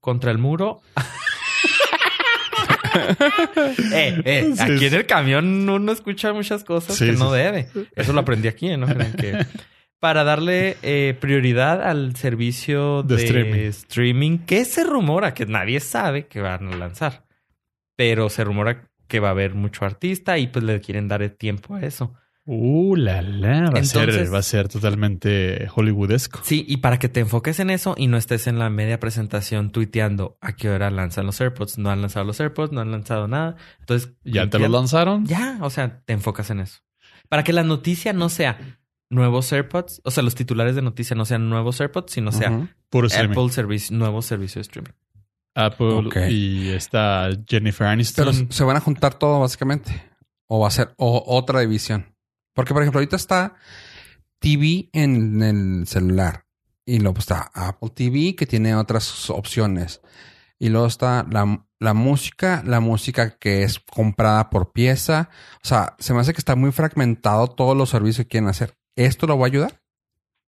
[0.00, 0.80] contra el muro.
[3.92, 7.38] eh, eh, aquí en el camión uno escucha muchas cosas Sí, que no sí.
[7.38, 7.68] debe.
[7.96, 8.86] Eso lo aprendí aquí, ¿no?
[8.86, 9.46] Crean que...
[10.00, 13.60] Para darle eh, prioridad al servicio De de, streaming.
[13.70, 14.38] streaming.
[14.38, 17.24] que se rumora que nadie sabe que van a lanzar.
[17.96, 21.36] Pero se rumora que va a haber mucho artista y pues le quieren dar el
[21.36, 22.14] tiempo a eso.
[22.50, 23.70] Uh, la la.
[23.70, 26.40] Va, a ser, va a ser totalmente hollywoodesco.
[26.44, 29.70] Sí, y para que te enfoques en eso y no estés en la media presentación
[29.70, 31.76] tuiteando a qué hora lanzan los AirPods.
[31.76, 33.56] No han lanzado los AirPods, no han lanzado nada.
[33.80, 35.26] Entonces, ¿Ya te lo tuitean- lanzaron?
[35.26, 36.78] Ya, o sea, te enfocas en eso.
[37.28, 38.77] Para que la noticia no sea
[39.10, 40.00] nuevos AirPods.
[40.04, 42.50] O sea, los titulares de noticia no sean nuevos AirPods, sino sea.
[43.32, 44.92] Apple servicio, nuevo servicio de streaming.
[45.54, 48.26] Apple y esta Jennifer Aniston.
[48.32, 49.90] Pero se van a juntar todo básicamente.
[50.46, 52.14] O va a ser o- otra división.
[52.54, 53.54] Porque, por ejemplo, ahorita está
[54.38, 56.44] TV en el celular.
[56.86, 60.00] Y luego está Apple TV que tiene otras opciones.
[60.58, 65.28] Y luego está la, la música, la música que es comprada por pieza.
[65.62, 68.74] O sea, se me hace que está muy fragmentado todos los servicios que quieren hacer.
[69.04, 69.72] ¿Esto lo va a ayudar?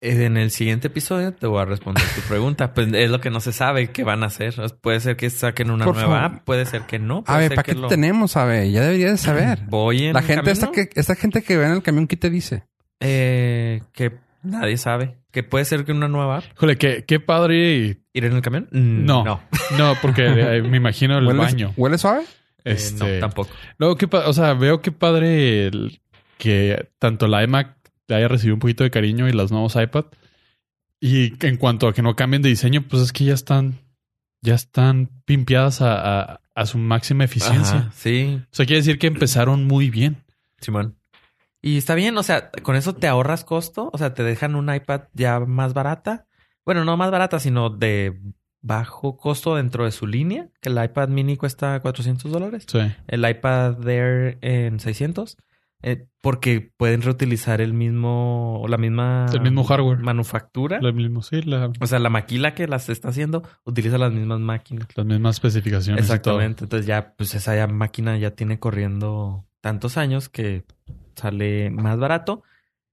[0.02, 2.74] Eh, En el siguiente episodio te voy a responder tu pregunta.
[2.74, 4.54] Pues es lo que no se sabe qué van a hacer.
[4.82, 6.38] Puede ser que saquen una Por nueva favor.
[6.38, 7.24] app, puede ser que no.
[7.28, 8.38] A ver, ser ¿para que qué lo- tenemos?
[8.38, 9.60] A ver, ya debería de saber.
[9.70, 12.30] Voy en La gente, esta, que, esta gente que ve en el camión, ¿qué te
[12.30, 12.64] dice?
[13.00, 14.12] eh, que
[14.44, 15.18] nadie sabe.
[15.32, 16.44] Que puede ser que una nueva app.
[16.56, 17.98] Híjole, qué, qué padre.
[18.14, 18.70] ¿Ir en el camión?
[18.72, 19.26] Mm, No.
[19.26, 19.42] No.
[19.78, 21.74] No, porque eh, me imagino el ¿Huele, baño.
[21.76, 22.22] ¿Huele suave?
[22.64, 23.50] Eh, Este, no, tampoco.
[23.78, 26.00] Luego, qué o sea, veo qué padre el-
[26.38, 27.76] que tanto la iMac
[28.08, 30.06] le haya recibido un poquito de cariño y los nuevos iPad.
[31.00, 33.80] Y en cuanto a que no cambien de diseño, pues es que ya están,
[34.42, 37.78] ya están pimpeadas a, a- a su máxima eficiencia.
[37.80, 40.24] Ajá, sí, O sea, quiere decir que empezaron muy bien.
[40.62, 40.96] Simón.
[41.62, 43.90] Y está bien, o sea, con eso te ahorras costo.
[43.92, 46.28] O sea, te dejan un iPad ya más barata.
[46.64, 48.18] Bueno, no más barata, sino de
[48.62, 50.48] bajo costo dentro de su línea.
[50.62, 52.66] Que el iPad mini cuesta 400 dólares.
[52.72, 52.80] Sí.
[53.08, 55.38] El iPad Air en 600.
[55.88, 59.28] Eh, porque pueden reutilizar el mismo, la misma...
[59.32, 60.00] El mismo hardware.
[60.00, 60.80] Manufactura.
[60.82, 64.40] Lo mismo, sí, la- O sea, la maquila que las está haciendo utiliza las mismas
[64.40, 64.88] máquinas.
[64.96, 66.02] las mismas especificaciones.
[66.02, 66.64] Exactamente.
[66.64, 70.64] Entonces ya, pues esa ya máquina ya tiene corriendo tantos años que
[71.16, 72.42] sale más barato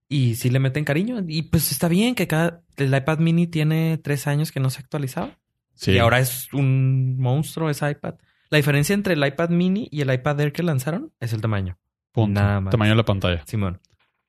[0.07, 1.23] y sí le meten cariño.
[1.27, 4.81] Y pues está bien que cada el iPad mini tiene tres años que no se
[4.81, 5.39] actualizaba.
[5.73, 5.93] Sí.
[5.93, 8.15] Y ahora es un monstruo ese iPad.
[8.51, 11.79] La diferencia entre el iPad mini y el iPad Air que lanzaron es el tamaño.
[12.13, 12.39] Punto.
[12.39, 12.71] nada más.
[12.71, 13.43] Tamaño de la pantalla.
[13.45, 13.79] Simón.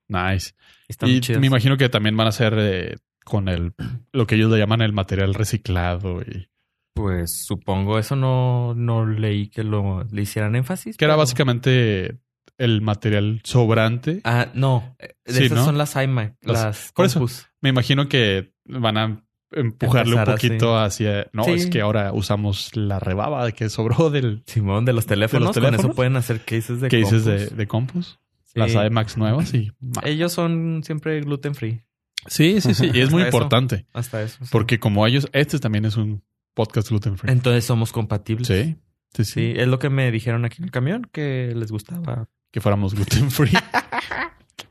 [0.08, 0.52] Nice.
[0.88, 3.72] Y me imagino que también van a hacer eh, con el
[4.12, 6.48] lo que ellos le llaman el material reciclado y
[6.94, 10.96] Pues supongo eso no, no leí que lo le hicieran énfasis.
[10.96, 12.18] que era básicamente
[12.58, 14.20] el material sobrante.
[14.24, 14.94] Ah, no.
[14.98, 15.64] De Sí, esas ¿no?
[15.64, 16.36] son las iMac.
[16.42, 17.26] Las- Las, por eso.
[17.60, 19.23] Me imagino que van a
[19.54, 21.28] empujarle un poquito hacia.
[21.32, 21.52] No, Sí.
[21.52, 25.48] es que ahora usamos la rebaba que sobró del Simón, de los teléfonos.
[25.48, 25.84] Con teléfonos?
[25.84, 27.56] eso pueden hacer cases de cases de, compus.
[27.56, 28.18] de Compus.
[28.44, 28.52] Sí.
[28.60, 29.72] Las iMacs nuevas y.
[30.04, 31.82] Ellos son siempre gluten free.
[32.26, 32.90] Sí, sí, sí.
[32.94, 33.28] Y es muy eso.
[33.28, 33.86] importante.
[33.92, 34.38] Hasta eso.
[34.42, 34.48] sí.
[34.50, 36.22] Porque como ellos, este también es un
[36.54, 37.30] podcast gluten free.
[37.32, 38.46] Entonces somos compatibles.
[38.46, 38.76] Sí,
[39.12, 39.32] sí, sí.
[39.32, 42.28] Sí, es lo que me dijeron aquí en el camión, que les gustaba.
[42.52, 43.50] Que fuéramos gluten free.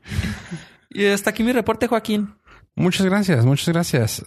[0.90, 2.34] Y hasta aquí mi reporte, Joaquín.
[2.76, 4.24] Muchas gracias, muchas gracias.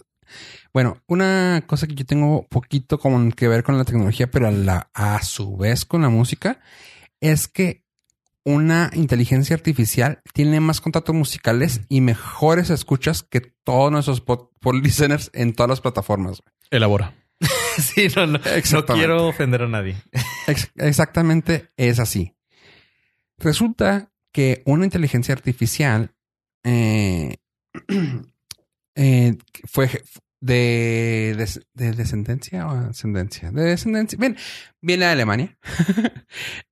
[0.72, 4.50] Bueno, una cosa que yo tengo poquito con que ver con la tecnología, pero a,
[4.50, 6.60] la, a su vez con la música,
[7.20, 7.84] es que
[8.44, 14.22] una inteligencia artificial tiene más contratos musicales y mejores escuchas que todos nuestros
[14.82, 16.42] listeners en todas las plataformas.
[16.70, 17.14] Elabora.
[17.78, 18.94] sí, no, no, no Exactamente.
[19.06, 19.96] quiero ofender a nadie.
[20.46, 22.34] Ex- exactamente es así.
[23.38, 26.14] Resulta que una inteligencia artificial
[26.64, 27.36] eh,
[28.98, 29.88] eh, fue
[30.40, 33.50] de, de, de descendencia o ascendencia.
[33.50, 34.18] De descendencia.
[34.18, 34.36] Bien,
[34.82, 35.58] viene de Alemania.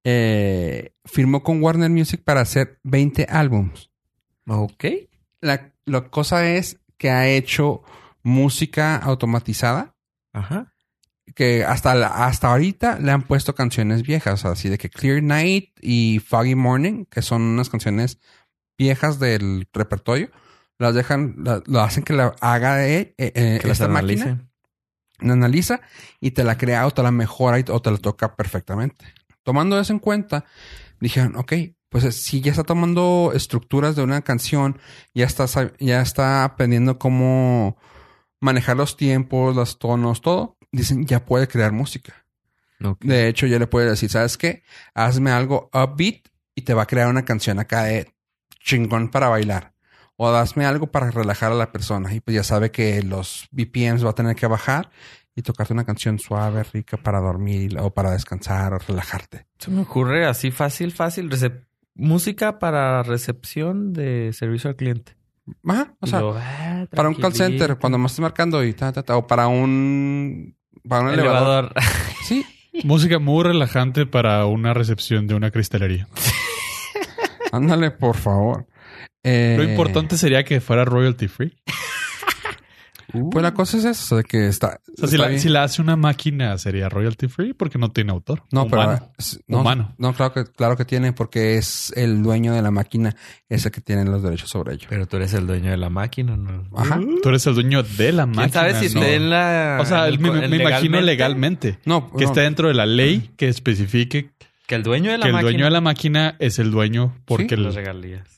[0.04, 3.90] Eh, firmó con Warner Music para hacer 20 álbums.
[4.46, 4.84] Ok.
[5.40, 7.82] La, la cosa es que ha hecho
[8.22, 9.96] música automatizada
[10.32, 10.72] Ajá.
[11.34, 15.70] que hasta, la- hasta ahorita le han puesto canciones viejas, así de que Clear Night
[15.80, 18.18] y Foggy Morning, que son unas canciones
[18.78, 20.30] viejas del repertorio,
[20.78, 24.24] las dejan, la- lo hacen que la haga eh, eh, eh, Que las esta analice.
[24.26, 24.48] máquina,
[25.20, 25.80] la analiza
[26.20, 29.04] y te la crea o te la mejora y- o te la toca perfectamente.
[29.42, 30.44] Tomando eso en cuenta,
[31.00, 31.52] dijeron, ok,
[31.88, 34.78] pues eh, si ya está tomando estructuras de una canción,
[35.14, 35.46] ya está,
[35.78, 37.76] ya está aprendiendo cómo
[38.40, 42.26] manejar los tiempos, los tonos, todo, dicen, ya puede crear música.
[43.00, 44.62] De hecho, ya le puede decir, ¿sabes qué?
[44.94, 48.12] Hazme algo upbeat y te va a crear una canción acá de
[48.62, 49.72] chingón para bailar.
[50.16, 52.14] O hazme algo para relajar a la persona.
[52.14, 54.88] Y pues ya sabe que los BPMs va a tener que bajar
[55.34, 59.46] y tocarte una canción suave, rica para dormir o para descansar o relajarte.
[59.58, 61.28] Se me ocurre así fácil, fácil.
[61.30, 61.64] recep-
[61.94, 65.16] música para recepción de servicio al cliente.
[65.68, 65.94] Ajá.
[66.00, 69.16] O sea, ah, para un call center, cuando me estés marcando y ta, ta, ta,
[69.16, 70.56] o para un,
[70.88, 71.72] para un elevador.
[71.74, 71.74] elevador.
[72.26, 72.44] Sí.
[72.84, 76.08] Música muy relajante para una recepción de una cristalería.
[77.52, 78.66] Ándale, por favor.
[79.22, 81.54] Eh, Lo importante sería que fuera royalty free.
[83.30, 84.80] Pues la cosa es eso, de que está.
[84.92, 85.40] O sea, si, está la, bien.
[85.40, 87.54] si la hace una máquina, ¿sería royalty free?
[87.54, 88.42] Porque no tiene autor.
[88.50, 89.12] No, pero Humano.
[89.46, 89.94] no, Humano.
[89.96, 93.14] no, claro que claro que tiene, porque es el dueño de la máquina,
[93.48, 94.88] es el que tiene los derechos sobre ello.
[94.90, 96.68] Pero tú eres el dueño de la máquina, ¿no?
[96.76, 97.00] Ajá.
[97.22, 98.42] Tú eres el dueño de la máquina.
[98.48, 99.02] ¿Quién sabe si no.
[99.04, 99.78] en la...
[99.80, 101.78] O sea, en- me, imagino legalmente.
[101.86, 102.30] No, Que no.
[102.30, 104.30] esté dentro de la ley que especifique
[104.66, 105.50] Que el dueño de la que el máquina...
[105.52, 107.50] dueño de la máquina es el dueño porque...
[107.50, 107.54] Sí.
[107.54, 108.35] el- Las regalías.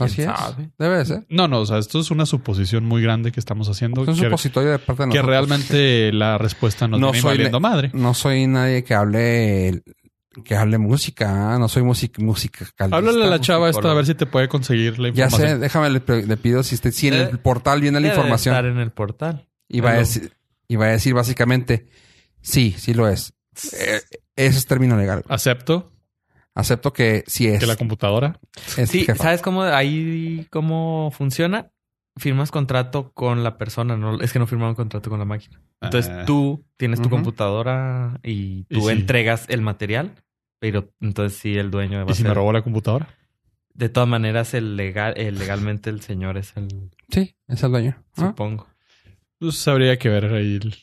[0.00, 0.70] Así ¿Quién es.
[0.78, 1.26] Debe de ser.
[1.28, 4.02] No, no, o sea, esto es una suposición muy grande que estamos haciendo.
[4.02, 5.26] Es un que, supositorio de parte de que nosotros.
[5.30, 7.90] realmente la respuesta nos No viene soy valiendo madre.
[7.94, 9.82] No soy nadie que hable
[10.44, 11.58] que hable música, ¿ah?
[11.58, 14.98] no soy música música Háblale a la chava esta a ver si te puede conseguir
[15.00, 15.48] la Ya información.
[15.50, 18.54] sé, déjame le, le pido si, esté- si en el portal viene la Debe información
[18.54, 19.48] estar en el portal.
[19.68, 20.32] y va a decir
[20.68, 21.88] y va a decir básicamente
[22.40, 23.32] sí, sí lo es.
[23.72, 24.00] Eh,
[24.36, 25.24] ese es término legal.
[25.28, 25.90] Acepto
[26.58, 27.60] Acepto que sí es.
[27.60, 28.38] que la computadora...
[28.76, 29.22] es Sí, jefa.
[29.22, 31.70] ¿sabes cómo ahí cómo funciona?
[32.16, 35.60] Firmas contrato con la persona, no es que no firmaron contrato con la máquina.
[35.80, 38.88] Entonces Ah, tú tienes tu computadora y Y tú sí.
[38.90, 40.14] entregas el material,
[40.58, 42.28] pero entonces sí el dueño va ¿Y a si ser.
[42.30, 43.08] me robó la computadora?
[43.72, 48.02] De todas maneras, el legal, el legalmente el señor es el, Sí, es el dueño.
[48.16, 48.66] Ah, supongo.
[49.38, 50.74] Pues habría que ver ahí el-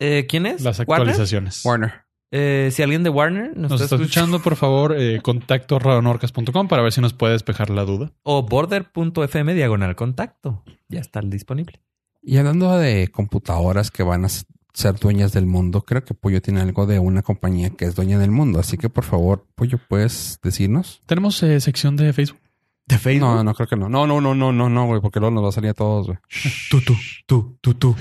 [0.00, 0.62] Eh, ¿Quién es?
[0.62, 1.10] las ¿Warner?
[1.10, 1.64] actualizaciones.
[1.64, 1.92] Warner.
[2.34, 6.82] Eh, si alguien de Warner nos, Nos está escuchando, por favor, eh, contacto radonorcas.com para
[6.82, 8.10] ver si nos puede despejar la duda.
[8.22, 10.64] O border.fm diagonal contacto.
[10.88, 11.80] Ya está disponible.
[12.22, 16.62] Y hablando de computadoras que van a ser dueñas del mundo, creo que Pollo tiene
[16.62, 18.60] algo de una compañía que es dueña del mundo.
[18.60, 21.02] Así que por favor, Pollo, ¿puedes decirnos?
[21.04, 22.40] Tenemos eh, sección de Facebook.
[22.86, 23.28] ¿De Facebook?
[23.28, 23.90] No, no creo que no.
[23.90, 26.06] No, no, no, no, no, no, güey, porque luego nos va a salir a todos,
[26.06, 26.18] güey.
[26.70, 27.96] Tú, tú, tú, tú, tú.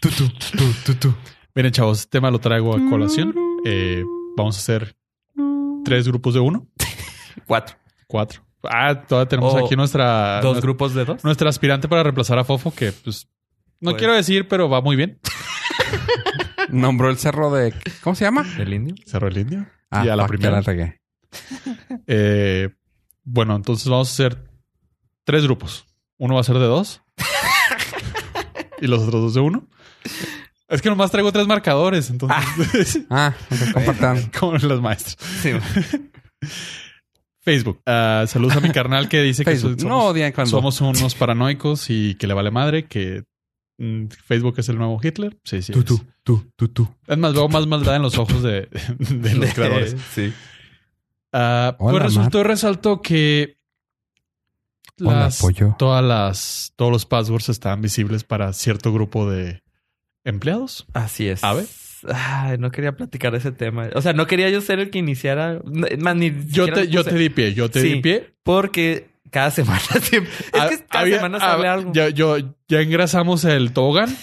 [0.00, 1.14] tú, tú, tú, tú, tú.
[1.58, 3.34] Miren, chavos, este tema lo traigo a colación.
[3.64, 4.04] Eh,
[4.36, 4.96] vamos a hacer
[5.84, 6.68] tres grupos de uno,
[7.48, 7.76] Cuatro.
[8.06, 8.42] cuatro.
[8.62, 11.24] Ah, todavía tenemos aquí nuestra, ¿Dos nuestra, grupos de dos?
[11.24, 13.26] nuestra aspirante para reemplazar a Fofo, que pues
[13.80, 15.18] no Pues- quiero decir, pero va muy bien.
[16.68, 17.74] Nombró el cerro de...
[18.04, 18.44] ¿Cómo se llama?
[18.56, 18.94] ¿Del indio?
[19.04, 19.66] Cerró el indio.
[19.90, 20.52] Ah, y a la primera.
[20.52, 21.00] la regué.
[22.06, 22.68] Eh,
[23.24, 24.44] bueno, entonces vamos a hacer
[25.24, 25.86] tres grupos.
[26.18, 27.02] Uno va a ser de dos.
[28.80, 29.66] y los otros dos de uno.
[30.68, 33.06] Es que nomás traigo tres marcadores, entonces.
[33.08, 34.30] Ah, ok, compartan.
[34.38, 35.16] como los maestros.
[35.40, 35.52] Sí.
[37.40, 37.80] Facebook.
[37.86, 40.50] Ah, saludos a mi carnal que dice que somos, no odian cuando...
[40.50, 43.24] somos unos paranoicos y que le vale madre, que
[43.78, 45.38] mm, Facebook es el nuevo Hitler.
[45.44, 45.72] Sí, sí.
[45.72, 45.86] Tú, es.
[45.86, 46.94] tú, tú, tú, tú.
[47.06, 49.96] Es más, veo más maldad en los ojos de, de los creadores.
[50.14, 50.34] Sí.
[51.32, 53.56] Ah, Hola, pues resultó y resaltó que
[55.00, 55.74] Hola, las, pollo.
[55.78, 59.62] todas las, todos los passwords estaban visibles para cierto grupo de
[60.24, 60.86] empleados.
[60.94, 61.42] Así es.
[61.44, 61.66] A ver.
[62.14, 63.88] Ay, no quería platicar ese tema.
[63.94, 65.60] O sea, no quería yo ser el que iniciara.
[65.98, 67.94] más, ni Yo te, yo te di pie, yo te Sí.
[67.94, 68.34] di pie.
[68.44, 70.32] Porque cada semana siempre.
[70.32, 71.92] Es Ah, que cada había- semana ah, sale algo.
[71.92, 72.36] Ya, yo,
[72.68, 74.14] ya engrasamos el tobogán.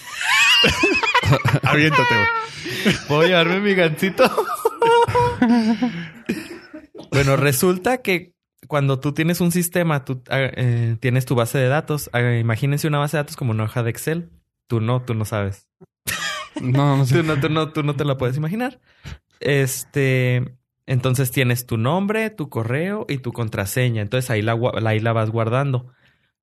[1.64, 2.96] Aviéntate, güey.
[3.08, 4.24] ¿Puedo llevarme mi gancito?
[7.12, 8.34] bueno, resulta que
[8.68, 12.10] cuando tú tienes un sistema, tú ah, eh, tienes tu base de datos.
[12.14, 14.30] Ah, imagínense una base de datos como una hoja de Excel.
[14.68, 15.68] Tú no, tú no sabes.
[16.62, 17.16] No, no sé.
[17.22, 18.80] Tú no, tú no, tú no te la puedes imaginar.
[19.40, 24.02] Este, entonces tienes tu nombre, tu correo y tu contraseña.
[24.02, 25.88] Entonces ahí la, ahí la vas guardando.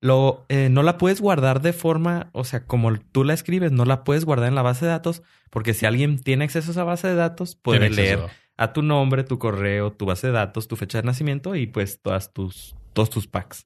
[0.00, 3.84] Lo, eh, no la puedes guardar de forma, o sea, como tú la escribes, no
[3.84, 6.82] la puedes guardar en la base de datos, porque si alguien tiene acceso a esa
[6.84, 8.40] base de datos, puede Tiene leer acceso.
[8.56, 12.00] a tu nombre, tu correo, tu base de datos, tu fecha de nacimiento y pues
[12.02, 13.64] todas tus, todos tus packs.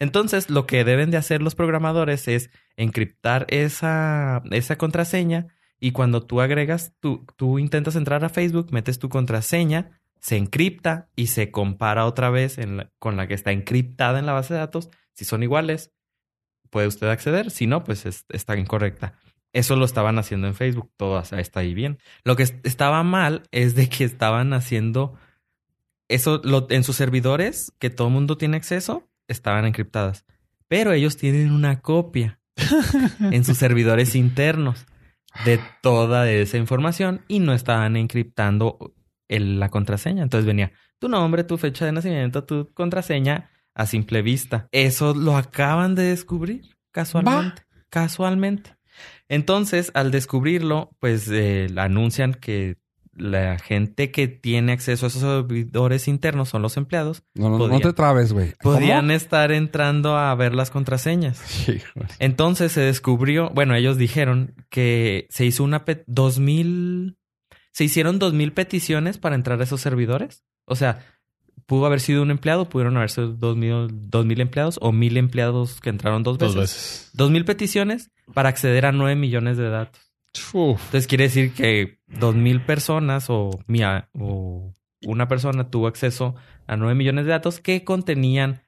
[0.00, 5.46] Entonces, lo que deben de hacer los programadores es encriptar esa, esa contraseña
[5.78, 11.08] y cuando tú agregas, tú, tú intentas entrar a Facebook, metes tu contraseña, se encripta
[11.16, 12.58] y se compara otra vez
[12.98, 14.90] con la que está encriptada en la base de datos.
[15.12, 15.92] Si son iguales,
[16.70, 17.50] puede usted acceder.
[17.50, 19.14] Si no, pues es- está incorrecta.
[19.52, 20.90] Eso lo estaban haciendo en Facebook.
[20.96, 21.98] Todo está ahí bien.
[22.24, 25.14] Lo que est- estaba mal es de que estaban haciendo
[26.08, 30.24] eso lo- en sus servidores, que todo el mundo tiene acceso, estaban encriptadas.
[30.68, 32.40] Pero ellos tienen una copia
[33.20, 34.86] en sus servidores internos
[35.44, 38.92] de toda esa información y no estaban encriptando
[39.28, 40.22] el- la contraseña.
[40.22, 44.68] Entonces venía tu nombre, tu fecha de nacimiento, tu contraseña a simple vista.
[44.72, 46.62] Eso lo acaban de descubrir
[46.92, 47.62] casualmente.
[47.88, 48.76] Casualmente.
[49.28, 52.76] Entonces, al descubrirlo, pues eh, anuncian que
[53.16, 57.22] la gente que tiene acceso a esos servidores internos son los empleados.
[57.34, 58.52] No, no, no te trabes, güey.
[58.62, 58.76] ¿Cómo?
[58.76, 61.40] Podían estar entrando a ver las contraseñas.
[62.18, 67.16] Entonces se descubrió, bueno, ellos dijeron que se hizo una pe- 2000
[67.72, 70.44] se hicieron 2000 peticiones para entrar a esos servidores.
[70.64, 71.04] O sea,
[71.66, 75.16] pudo haber sido un empleado, pudieron haber sido dos mil, dos mil empleados o mil
[75.16, 76.54] empleados que entraron dos veces.
[76.54, 77.10] Dos veces.
[77.12, 80.09] Dos mil peticiones para acceder a nueve millones de datos.
[80.52, 80.80] Uf.
[80.86, 84.72] Entonces quiere decir que dos mil personas o, mía, o
[85.04, 86.34] una persona tuvo acceso
[86.66, 88.62] a nueve millones de datos que contenían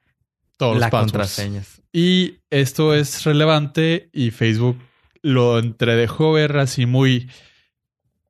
[0.57, 1.81] Todos los las contraseñas.
[1.91, 4.77] Y esto es relevante y Facebook
[5.21, 7.29] lo entredejó ver así muy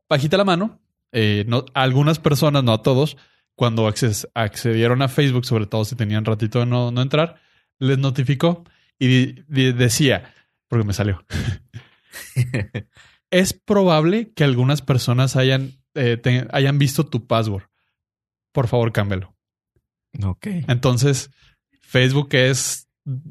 [0.07, 0.79] bajita la mano.
[1.11, 3.17] Eh, no, algunas personas, no a todos,
[3.55, 7.39] cuando acces- accedieron a Facebook, sobre todo si tenían ratito de no, no entrar,
[7.79, 8.63] les notificó
[8.99, 10.33] y di- di- decía,
[10.67, 11.23] porque me salió,
[13.33, 17.63] es probable que algunas personas hayan, eh, te- hayan visto tu password.
[18.51, 19.35] Por favor, cámbialo.
[20.23, 20.47] Ok.
[20.67, 21.31] Entonces,
[21.81, 22.87] Facebook es,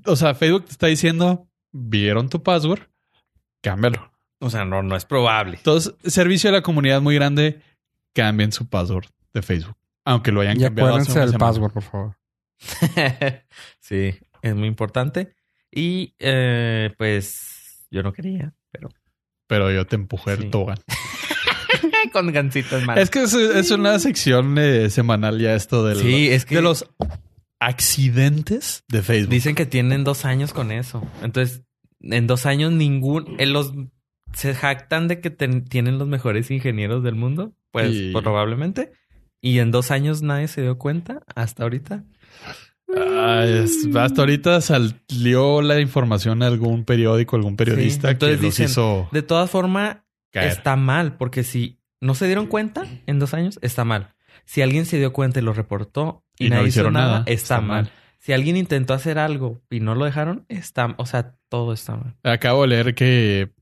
[0.07, 2.80] o sea, Facebook te está diciendo, vieron tu password,
[3.62, 4.11] cámbialo.
[4.40, 5.57] O sea, no, no es probable.
[5.59, 7.62] Entonces, servicio a la comunidad muy grande,
[8.12, 9.76] cambien su password de Facebook.
[10.05, 10.90] Aunque lo hayan Y cambiado.
[10.90, 12.16] acuérdense del password, por favor.
[13.80, 15.34] sí, es muy importante.
[15.70, 18.88] Y eh, pues yo no quería, pero
[19.53, 20.44] Pero yo te empujé Sí.
[20.44, 20.78] el tobogán.
[22.12, 22.96] con gancitos más.
[22.98, 26.55] Es que es, es una sección eh, semanal ya esto de, Sí, los, es que-
[26.57, 26.86] de los
[27.61, 29.30] accidentes de Facebook.
[29.30, 31.07] Dicen que tienen dos años con eso.
[31.22, 31.62] Entonces,
[32.00, 33.36] en dos años ningún...
[33.38, 33.72] En los,
[34.34, 37.53] se jactan de que ten- tienen los mejores ingenieros del mundo.
[37.70, 38.92] Pues Y- probablemente.
[39.40, 42.05] Y en dos años nadie se dio cuenta hasta ahorita.
[42.97, 48.61] Ah, es- hasta ahorita salió la información a algún periódico, algún periodista entonces que los
[48.61, 49.99] hizo De todas formas,
[50.32, 51.16] está mal.
[51.16, 54.14] Porque si no se dieron cuenta en dos años, está mal.
[54.45, 57.18] Si alguien se dio cuenta y lo reportó y, Y no nadie hizo nada, nada,
[57.20, 57.84] está, está mal.
[57.84, 57.93] mal.
[58.18, 60.95] Si alguien intentó hacer algo y no lo dejaron, está...
[60.99, 62.16] O sea, todo está mal.
[62.22, 63.53] Acabo de leer que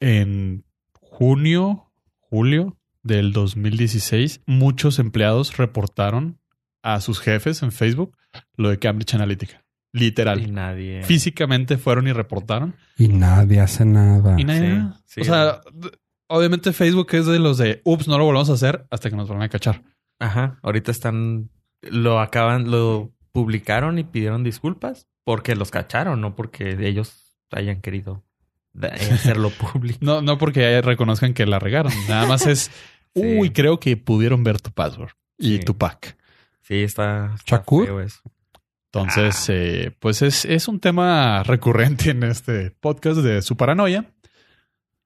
[0.00, 6.38] en junio, julio del 2016, muchos empleados reportaron
[6.82, 8.16] a sus jefes en Facebook
[8.56, 9.62] lo de Cambridge Analytica.
[9.92, 10.52] Y Literal.
[10.52, 11.02] nadie...
[11.04, 12.74] Físicamente fueron y reportaron.
[12.98, 14.34] Y nadie hace nada.
[14.38, 14.82] Y nadie.
[15.06, 15.60] sí, o sea,
[16.28, 19.28] obviamente Facebook es de los de, ups, no lo volvemos a hacer hasta que nos
[19.28, 19.82] vuelvan a cachar.
[20.18, 21.50] Ajá, ahorita están,
[21.82, 28.24] lo acaban, lo publicaron y pidieron disculpas porque los cacharon, no porque ellos hayan querido
[28.82, 29.98] eh, hacerlo público.
[30.02, 31.92] No, no porque reconozcan que la regaron.
[32.08, 32.70] Nada más es,
[33.14, 33.38] Sí.
[33.38, 35.60] uy, creo que pudieron ver tu password y Sí.
[35.60, 36.15] tu pack.
[36.66, 37.86] Sí, está, está Shakur.
[37.86, 38.20] feo eso.
[38.92, 44.06] Entonces, eh, pues es, es un tema recurrente en este podcast de su paranoia.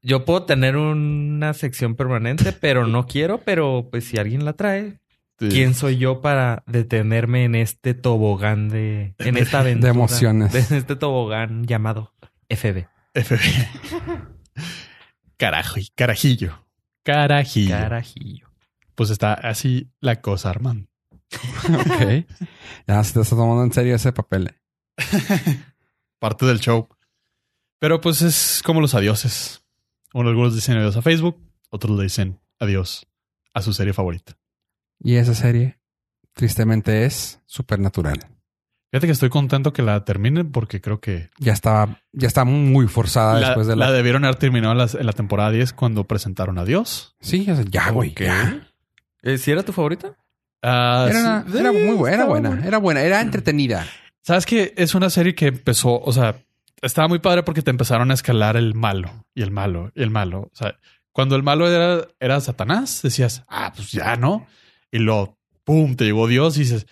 [0.01, 5.01] Yo puedo tener una sección permanente, pero no quiero, pero pues si alguien la trae,
[5.37, 9.93] ¿quién soy yo para detenerme en este tobogán de, en esta aventura?
[9.93, 10.53] De emociones.
[10.71, 12.15] De este tobogán llamado
[12.49, 12.87] FB.
[13.15, 13.41] FB.
[15.37, 16.65] Carajo, y carajillo.
[17.03, 17.77] Carajillo.
[17.77, 18.47] Carajillo.
[18.95, 20.90] Pues está así la cosa, Armando.
[21.33, 22.27] Ok.
[22.87, 24.49] Ya se te está tomando en serio ese papel.
[24.49, 24.57] eh.
[26.19, 26.89] Parte del show.
[27.79, 29.65] Pero pues es como los adioses.
[30.13, 31.39] Uno- Algunos dicen adiós a Facebook,
[31.71, 33.07] otros le dicen adiós
[33.55, 34.37] a su serie favorita.
[34.99, 35.79] Y esa serie,
[36.35, 38.19] tristemente, es supernatural.
[38.91, 42.89] Fíjate que estoy contento que la terminen porque creo que Ya estaba, ya está muy
[42.89, 43.87] forzada la, después de la.
[43.87, 47.15] la debieron haber terminado en la, en la temporada 10 cuando presentaron a Dios.
[47.21, 48.15] Sí, ya, güey.
[48.19, 48.69] Ya.
[49.23, 50.17] Eh, ¿Sí era tu favorita?
[50.63, 53.87] Ah, Era, una- sí, era muy buena, buena, era buena, era entretenida.
[54.23, 56.37] Sabes que es una serie que empezó, o sea,
[56.83, 60.11] estaba muy padre porque te empezaron a escalar el malo y el malo y el
[60.11, 60.51] malo.
[60.53, 60.79] O sea,
[61.13, 64.47] cuando el malo era, era Satanás, decías, ah, pues ya no.
[64.93, 66.87] Y luego, pum, te llegó Dios y dices,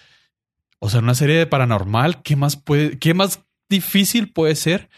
[0.79, 4.89] o sea, una serie de paranormal, ¿qué más puede, qué más difícil puede ser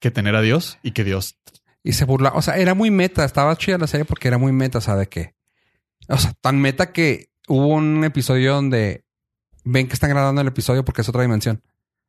[0.00, 1.36] que tener a Dios y que Dios
[1.82, 2.30] Y se burla.
[2.34, 3.24] O sea, era muy meta.
[3.24, 4.78] Estaba chida la serie porque era muy meta.
[4.96, 5.34] De que.
[6.08, 9.04] O sea, tan meta que hubo un episodio donde
[9.64, 11.62] ven que están grabando el episodio porque es otra dimensión.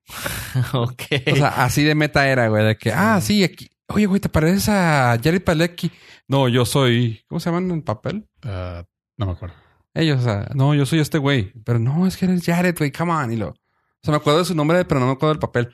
[0.73, 1.01] ok.
[1.31, 2.63] O sea, así de meta era, güey.
[2.65, 3.69] De que, ah, sí, aquí.
[3.87, 5.91] Oye, güey, ¿te pareces a Jared Palecki?
[6.27, 7.21] No, yo soy.
[7.27, 8.27] ¿Cómo se llaman en papel?
[8.43, 8.83] Ah,
[9.17, 9.55] no me acuerdo.
[9.95, 11.51] Ellos, o sea, no, yo soy este güey.
[11.65, 13.31] Pero no, es que eres Jared, güey, come on.
[13.33, 13.49] Y lo.
[13.49, 13.55] O
[14.03, 15.73] sea, me acuerdo de su nombre, pero no me acuerdo del papel.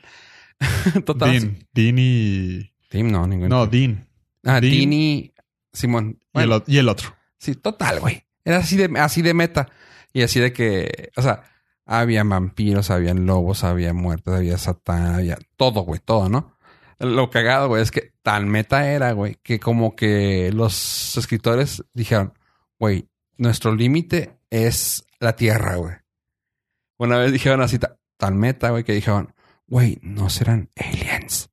[1.04, 1.30] Total.
[1.30, 3.48] Dean, Dean y Tim, no, ningún.
[3.48, 4.08] no, Dean
[4.44, 4.72] Ah, Dean.
[4.72, 5.34] Dean y
[5.72, 6.18] Simón.
[6.34, 7.14] el, y el otro.
[7.38, 8.24] sí, total, güey.
[8.46, 9.68] Era así de, así de meta.
[10.14, 11.42] Y así de que, o sea,
[11.84, 16.56] había vampiros, habían lobos, había muertes, había satán, había todo, güey, todo, ¿no?
[16.98, 22.32] Lo cagado, güey, es que tan meta era, güey, que como que los escritores dijeron,
[22.78, 25.94] güey, nuestro límite es la tierra, güey.
[26.96, 29.34] Una vez dijeron así, ta- tan meta, güey, que dijeron,
[29.66, 31.50] güey, no serán aliens.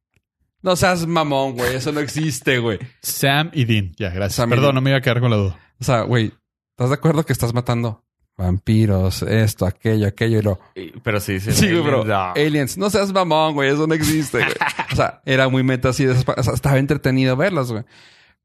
[0.62, 2.80] No seas mamón, güey, eso no existe, güey.
[3.02, 3.92] Sam y Dean.
[3.98, 4.36] Ya, gracias.
[4.36, 5.60] Sam Perdón, no me iba a quedar con la duda.
[5.82, 6.32] O sea, güey,
[6.74, 8.04] ¿estás de acuerdo que estás matando
[8.36, 10.60] vampiros, esto, aquello, aquello y lo.
[11.04, 11.52] Pero sí, sí.
[11.52, 12.04] Sí, güey, bro.
[12.04, 12.32] No.
[12.34, 14.52] Aliens, no seas mamón, güey, eso no existe, güey.
[14.92, 17.84] o sea, era muy meta así, de esas pa- o sea, estaba entretenido verlas, güey.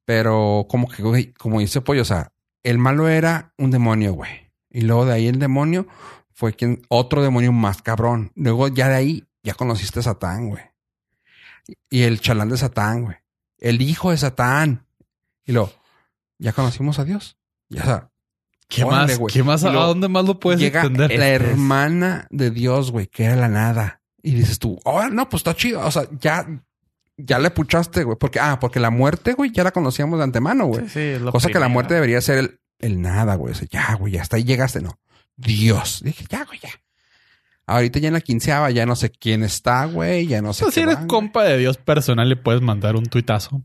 [0.05, 4.51] Pero como que, güey, como dice Pollo, o sea, el malo era un demonio, güey.
[4.71, 5.87] Y luego de ahí el demonio
[6.33, 8.33] fue quien, otro demonio más cabrón.
[8.35, 10.63] Luego ya de ahí ya conociste a Satán, güey.
[11.91, 13.17] Y el chalán de Satán, güey.
[13.59, 14.87] El hijo de Satán.
[15.45, 15.73] Y luego,
[16.39, 17.37] ya conocimos a Dios.
[17.69, 18.11] Ya, o sea,
[18.69, 19.19] ¿Qué Órale, más?
[19.19, 19.33] güey.
[19.33, 19.65] ¿Qué más?
[19.65, 21.19] ¿A dónde más lo puedes llega extender?
[21.19, 24.03] la hermana de Dios, güey, que era la nada.
[24.23, 25.81] Y dices tú, oh, no, pues está chido.
[25.81, 26.47] O sea, ya,
[27.17, 28.19] ya le puchaste, güey.
[28.19, 30.89] Porque, ah, porque la muerte, güey, ya la conocíamos de antemano, güey.
[30.89, 33.53] Sí, sí, Cosa que la muerte debería ser el, el nada, güey.
[33.53, 34.99] O sea, ya, güey, hasta ahí llegaste, no.
[35.37, 36.01] Dios.
[36.05, 36.71] Dije, ya, güey, ya.
[37.67, 40.27] Ahorita ya en la quinceava ya no sé quién está, güey.
[40.27, 41.21] Ya no sé Pues si qué eres van, güey.
[41.21, 43.63] compa de Dios personal, le puedes mandar un tuitazo.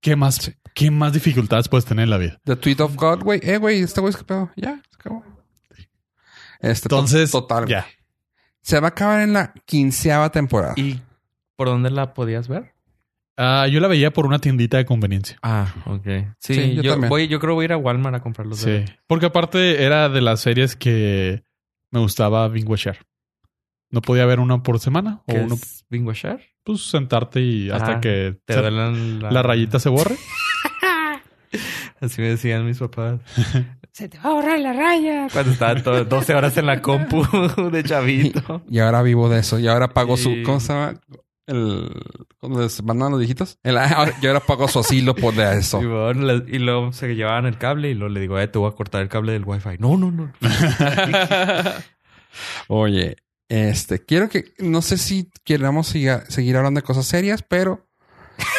[0.00, 2.40] ¿Qué más, ¿Qué más dificultades puedes tener en la vida?
[2.44, 3.40] The tweet of God, güey.
[3.42, 4.50] Eh, güey, este güey es que pedo.
[4.56, 5.24] Ya, se acabó.
[6.60, 7.86] Este, to- Entonces, total, ya.
[8.62, 10.74] Se va a acabar en la quinceava temporada.
[10.76, 11.00] ¿Y
[11.56, 12.72] por dónde la podías ver?
[13.36, 15.36] Ah, yo la veía por una tiendita de conveniencia.
[15.42, 16.04] Ah, ok.
[16.38, 17.08] Sí, Sí, yo yo, también.
[17.10, 18.84] voy, yo creo voy a ir a Walmart a comprar los Sí.
[19.06, 21.42] Porque aparte era de las series que
[21.90, 22.92] me gustaba binge
[23.92, 26.42] No podía ver una por semana o ¿Qué uno, es Bingo Share?
[26.64, 28.90] pues sentarte y hasta Ah, que Te se- la...
[28.90, 30.16] la rayita se borre.
[32.00, 33.20] Así me decían mis papás.
[33.92, 35.28] Se te va a borrar la raya.
[35.30, 37.22] Cuando estaba todo- 12 horas en la compu
[37.70, 38.62] de chavito.
[38.70, 39.58] Y ahora vivo de eso.
[39.58, 40.22] Y ahora pago Sí.
[40.22, 40.42] su.
[40.46, 40.94] ¿Cómo se llama?
[41.46, 41.90] El.
[42.38, 43.58] ¿Cómo les mandan los viejitos?
[43.62, 45.82] El, ahora- yo ahora pago su asilo por de eso.
[45.82, 48.58] Y, bueno, le- y luego se llevaban el cable y luego le digo, eh, te
[48.58, 49.76] voy a cortar el cable del wifi.
[49.78, 50.32] No, no, no.
[52.68, 53.16] Oye,
[53.52, 54.54] este, quiero que.
[54.58, 57.86] No sé si queramos seguir hablando de cosas serias, pero.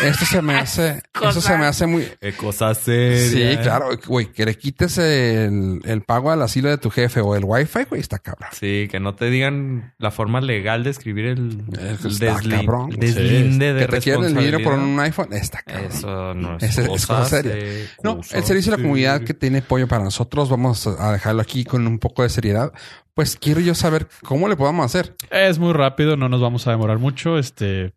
[0.03, 1.01] Esto se me hace.
[1.21, 2.07] Eso se me hace muy.
[2.19, 3.55] Qué cosa seria.
[3.55, 7.35] Sí, claro, güey, que le quites el, el pago al asilo de tu jefe o
[7.35, 8.49] el wifi, güey, está cabrón.
[8.53, 12.57] Sí, que no te digan la forma legal de escribir el, Eh, el está deslin-
[12.65, 12.89] cabrón.
[12.97, 15.87] deslinde de Que te quieren el dinero por un iPhone, está cabrón.
[15.91, 17.51] Eso no es, es cosa cosa seria.
[17.53, 21.41] se- No, el servicio de la comunidad que tiene pollo para nosotros, vamos a dejarlo
[21.41, 22.71] aquí con un poco de seriedad.
[23.13, 25.15] Pues quiero yo saber cómo le podemos hacer.
[25.29, 27.37] Es muy rápido, no nos vamos a demorar mucho.
[27.37, 27.93] Este,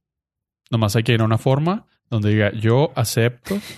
[0.70, 3.58] nomás hay que ir a una forma donde diga yo acepto.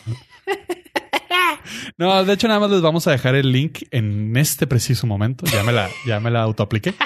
[1.98, 5.44] No, de hecho, nada más les vamos a dejar el link en este preciso momento.
[5.46, 6.94] Ya me la, ya me la autoapliqué.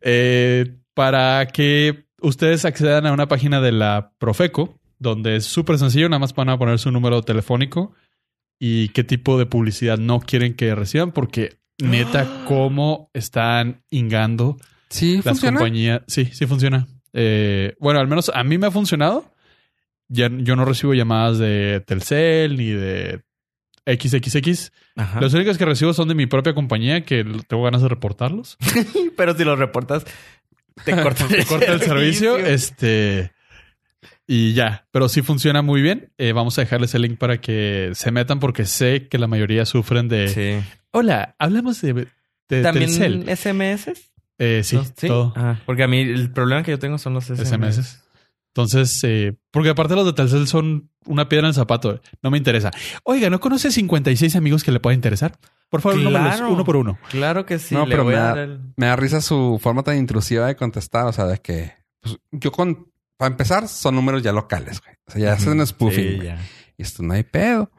[0.00, 6.08] Eh, para que ustedes accedan a una página de la Profeco, donde es súper sencillo,
[6.08, 7.94] nada más van a poner su número telefónico
[8.58, 14.56] y qué tipo de publicidad no quieren que reciban, porque neta, cómo están ingando
[14.88, 15.58] Sí, las funciona.
[15.58, 16.02] compañías.
[16.08, 16.88] Sí, sí funciona.
[17.18, 19.32] Eh, bueno, al menos a mí me ha funcionado.
[20.08, 23.22] Ya, yo no recibo llamadas de Telcel ni de
[23.86, 24.70] XXX.
[24.96, 25.20] Ajá.
[25.20, 28.58] Los únicos que recibo son de mi propia compañía que tengo ganas de reportarlos.
[29.16, 30.04] Pero si lo reportas,
[30.84, 32.36] te corta el servicio.
[32.36, 33.32] Este.
[34.28, 36.12] Y ya, pero sí funciona muy bien.
[36.18, 39.64] Eh, vamos a dejarles el link para que se metan porque sé que la mayoría
[39.64, 40.28] sufren de...
[40.28, 40.68] Sí.
[40.90, 42.08] Hola, hablamos de,
[42.48, 43.36] de ¿También Telcel.
[43.36, 44.10] SMS?
[44.38, 44.84] Eh, sí, ¿No?
[45.08, 45.32] todo.
[45.36, 47.48] Ah, porque a mí el problema que yo tengo son los SMS.
[47.48, 48.02] SMS.
[48.54, 52.00] Entonces, eh, porque aparte los de Telcel son una piedra en el zapato.
[52.22, 52.70] No me interesa.
[53.04, 55.38] Oiga, ¿no conoce 56 amigos que le pueda interesar?
[55.68, 56.50] Por favor, Claro.
[56.50, 56.98] uno por uno.
[57.10, 57.74] Claro que sí.
[57.74, 59.98] No, le pero voy me a da- dar el- Me da risa su forma tan
[59.98, 61.06] intrusiva de contestar.
[61.06, 62.90] O sea, de que pues, yo con.
[63.18, 64.94] Para empezar, son números ya locales, güey.
[65.06, 66.04] O sea, ya hacen spoofing.
[66.10, 66.26] Sí, güey.
[66.28, 66.38] ya.
[66.76, 67.70] Y esto no hay pedo.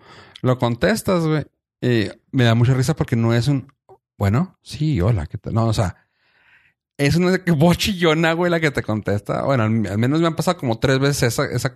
[0.42, 1.46] Lo contestas, güey.
[1.82, 3.72] Y me da mucha risa porque no es un.
[4.18, 5.54] Bueno, sí, hola, ¿qué tal?
[5.54, 6.07] No, o sea,
[6.98, 9.44] es una voz chillona, güey, la que te contesta.
[9.44, 11.46] Bueno, al, al menos me han pasado como tres veces esa.
[11.46, 11.76] esa...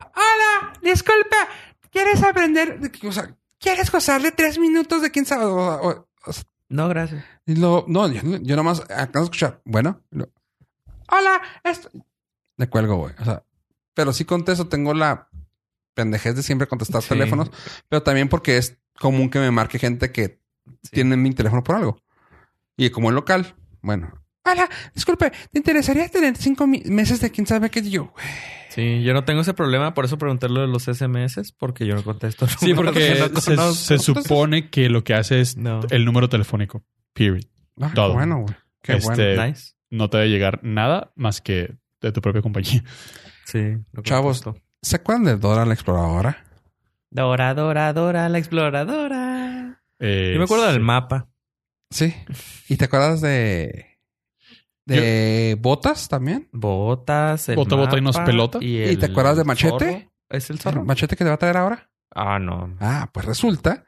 [0.00, 1.36] Hola, disculpa,
[1.90, 2.78] ¿quieres aprender?
[3.06, 5.44] O sea, ¿quieres gozarle tres minutos de quién sabe?
[5.44, 7.24] O- o- o sea, No, gracias.
[7.46, 9.60] y lo, no, yo, yo nomás acabo de escuchar.
[9.64, 10.30] Bueno, lo-
[11.08, 11.90] hola, esto.
[12.56, 13.14] Le cuelgo, güey.
[13.20, 13.44] O sea,
[13.94, 15.28] pero sí contesto, tengo la
[15.94, 17.10] pendejez de siempre contestar Sí.
[17.10, 17.50] teléfonos,
[17.88, 20.40] pero también porque es común que me marque gente que
[20.90, 22.00] tiene mi teléfono por algo.
[22.76, 23.54] Y como es local,
[23.84, 24.12] bueno.
[24.46, 28.12] Hola, disculpe, ¿te interesaría tener cinco meses de quién sabe qué yo?
[28.68, 31.94] Sí, yo no tengo ese problema, por eso pregunté lo de los SMS, porque yo
[31.94, 32.46] no contesto.
[32.48, 35.80] Sí, porque números que no se, supone que lo que hace es No.
[35.90, 36.82] el número telefónico.
[37.14, 37.44] Period.
[37.80, 38.12] Ah, qué Todo.
[38.14, 38.54] bueno, güey.
[38.82, 39.46] Qué Este, bueno.
[39.46, 39.72] Nice.
[39.90, 42.82] No te debe llegar nada más que de tu propia compañía.
[43.46, 43.76] Sí.
[43.92, 44.42] lo Chavos.
[44.82, 46.44] ¿Se acuerdan de Dora la exploradora?
[47.10, 49.82] Dora, Dora, Dora, la exploradora.
[50.00, 51.28] Eh, Yo me acuerdo del mapa.
[51.94, 52.12] Sí.
[52.68, 53.86] ¿Y te acuerdas de
[54.86, 56.48] de botas también?
[56.52, 58.58] Botas, el Bota, bota y nos pelota.
[58.60, 59.78] ¿Y el te acuerdas de Machete?
[59.92, 60.12] zorro.
[60.28, 60.84] ¿Es el ¿El zorro?
[60.84, 61.90] machete que te va a traer ahora?
[62.14, 62.76] Ah, no.
[62.80, 63.84] Ah, pues resulta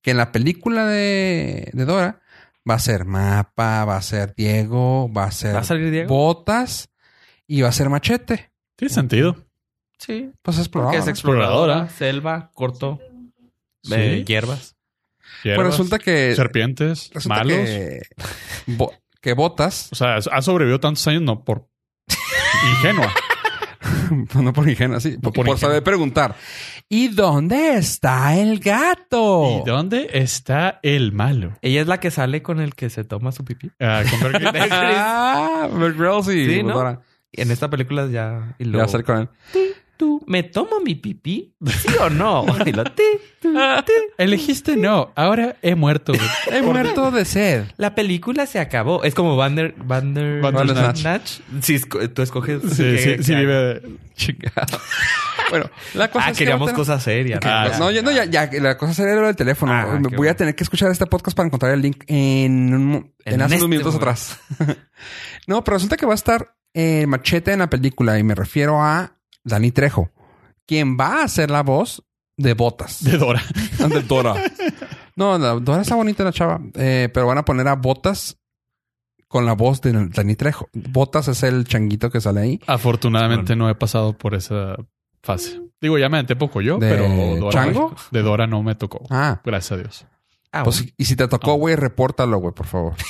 [0.00, 2.20] que en la película de, de Dora
[2.68, 6.08] va a ser Mapa, va a ser Diego, va a ser ¿Va a salir Diego?
[6.08, 6.90] Botas
[7.46, 8.52] y va a ser Machete.
[8.76, 9.36] Tiene sentido.
[9.98, 10.30] Sí.
[10.42, 11.88] Pues es Porque es exploradora, Exploradora.
[11.88, 13.00] selva, corto,
[13.82, 13.94] Sí.
[13.94, 14.76] eh, hierbas.
[15.42, 17.56] Pues Hierbas, resulta que serpientes, resulta malos.
[17.56, 18.00] que,
[18.66, 21.68] bo- que Botas, O sea, ha sobrevivido tantos años no por
[22.70, 23.12] ingenua.
[24.34, 25.58] no por ingenua, sí, por, por por ingenua.
[25.58, 26.34] saber preguntar.
[26.88, 29.62] ¿Y dónde está el gato?
[29.64, 31.56] ¿Y dónde está el malo?
[31.62, 33.70] Ella es la que sale con el que se toma su pipí.
[33.80, 34.72] Ah, con Bear Grylls.
[34.72, 37.02] Ah, Bear Grylls y Sí, ¿no?
[37.32, 38.54] En esta película ya...
[38.58, 39.28] Y luego, a hacer con él.
[39.98, 41.54] ¿Tú me tomo mi pipí?
[41.66, 42.46] ¿Sí o no?
[42.64, 43.02] Y lo, ti,
[43.42, 43.92] tu, ti.
[44.16, 45.12] Elegiste no.
[45.16, 46.12] Ahora he muerto.
[46.14, 46.26] güey.
[46.58, 47.64] He muerto de sed.
[47.76, 49.02] La película se acabó.
[49.02, 49.74] Es como Bander...
[49.76, 50.40] Bander...
[50.40, 51.40] Bandersnatch.
[51.62, 52.62] Sí, esco- tú escoges...
[52.74, 53.82] Sí, sí, sí vive.
[55.50, 57.40] Bueno, la cosa Ah, es queríamos tener- cosas serias.
[57.42, 59.72] Ah, no, ya, no, ya, ya, la cosa sería lo del teléfono.
[59.72, 63.34] Ah, Voy a tener que escuchar este podcast para encontrar el link en, un en,
[63.34, 64.10] En hace este unos minutos momento.
[64.10, 64.38] atrás.
[65.46, 68.82] no, pero resulta que va a estar eh, Machete en la película y me refiero
[68.82, 69.16] a
[69.48, 70.10] Dani Trejo,
[70.66, 72.02] quien va a ser la voz
[72.36, 73.02] de Botas.
[73.02, 73.42] De Dora.
[73.88, 74.34] de Dora.
[75.16, 78.36] No, la- Dora está bonita la chava, eh, pero van a poner a Botas
[79.26, 80.68] con la voz de Dani Trejo.
[80.72, 82.60] Botas es el changuito que sale ahí.
[82.66, 84.76] Afortunadamente no he pasado por esa
[85.22, 85.60] fase.
[85.80, 87.08] Digo, ya me poco yo, ¿De pero
[87.40, 87.94] Dora, chango?
[88.10, 89.04] de Dora no me tocó.
[89.10, 90.06] Ah, Gracias a Dios.
[90.50, 90.92] Ah, pues bueno.
[90.96, 91.56] y si te tocó, Ah.
[91.56, 92.94] güey, repórtalo, güey, por favor.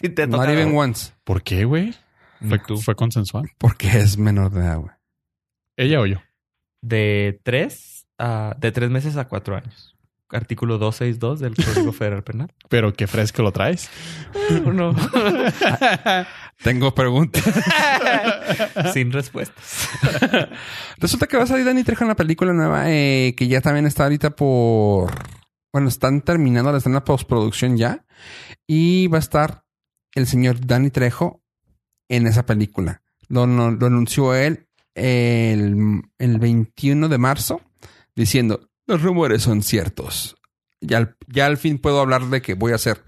[0.00, 0.52] Sí te Not toca.
[0.52, 1.12] even once.
[1.24, 1.94] ¿Por qué, güey?
[2.48, 3.50] Fue, fue consensual.
[3.58, 4.94] Porque es menor de edad, güey.
[5.80, 6.18] ¿Ella o yo?
[6.82, 8.54] De tres a...
[8.58, 9.96] De tres meses a cuatro años.
[10.28, 12.52] Artículo 262 del Código Federal Penal.
[12.68, 13.88] Pero qué fresco lo traes.
[14.62, 14.94] No.
[16.62, 17.42] Tengo preguntas.
[18.92, 19.88] Sin respuestas.
[20.98, 23.86] Resulta que va a salir Danny Trejo en la película nueva, eh, que ya también
[23.86, 25.10] está ahorita por.
[25.72, 28.04] Bueno, están terminando, están en la postproducción ya.
[28.66, 29.64] Y va a estar
[30.14, 31.42] el señor Danny Trejo
[32.10, 33.02] en esa película.
[33.28, 37.60] Lo, lo anunció él el, el 21 de marzo,
[38.14, 40.36] diciendo: Los rumores son ciertos.
[40.80, 43.04] Ya, al- ya al fin puedo hablar de que voy a hacer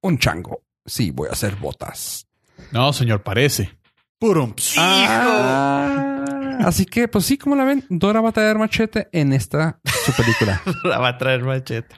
[0.00, 0.62] un chango.
[0.86, 2.26] Sí, voy a hacer botas.
[2.72, 3.76] No, señor, parece.
[4.18, 4.54] Purum.
[4.76, 9.80] Ah, así que, pues sí, como la ven, Dora va a traer machete en esta
[9.84, 10.62] su película.
[10.84, 11.94] La va a traer machete.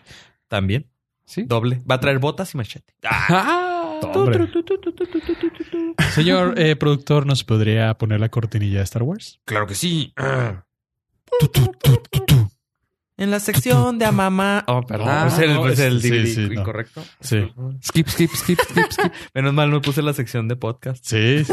[0.48, 0.90] También.
[1.26, 1.42] ¿Sí?
[1.44, 1.82] Doble.
[1.90, 2.94] Va a traer botas y machete.
[3.04, 3.63] Ah,
[4.02, 4.48] Hombre.
[6.12, 9.40] Señor eh, productor, ¿nos podría poner la cortinilla de Star Wars?
[9.44, 10.12] Claro que sí.
[11.40, 12.50] tu, tu, tu, tu, tu.
[13.16, 14.64] En la sección de a mamá.
[14.66, 15.08] Oh, perdón.
[15.08, 16.60] Ah, es el, no, es el DVD sí, no.
[16.60, 17.02] incorrecto.
[17.20, 17.48] Sí.
[17.84, 19.12] Skip, skip, skip, skip, skip.
[19.34, 21.04] Menos mal no puse la sección de podcast.
[21.04, 21.52] Sí, sí,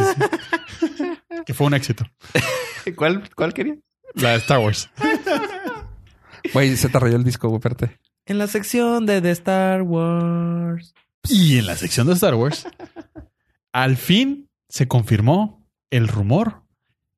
[0.79, 1.03] sí.
[1.45, 2.03] que fue un éxito.
[2.95, 3.75] ¿Cuál, cuál quería?
[4.15, 4.89] La de Star Wars.
[6.53, 7.61] Güey, se te rayó el disco, güey.
[8.25, 10.95] En la sección de The Star Wars.
[11.29, 12.65] Y en la sección de Star Wars,
[13.73, 16.63] al fin se confirmó el rumor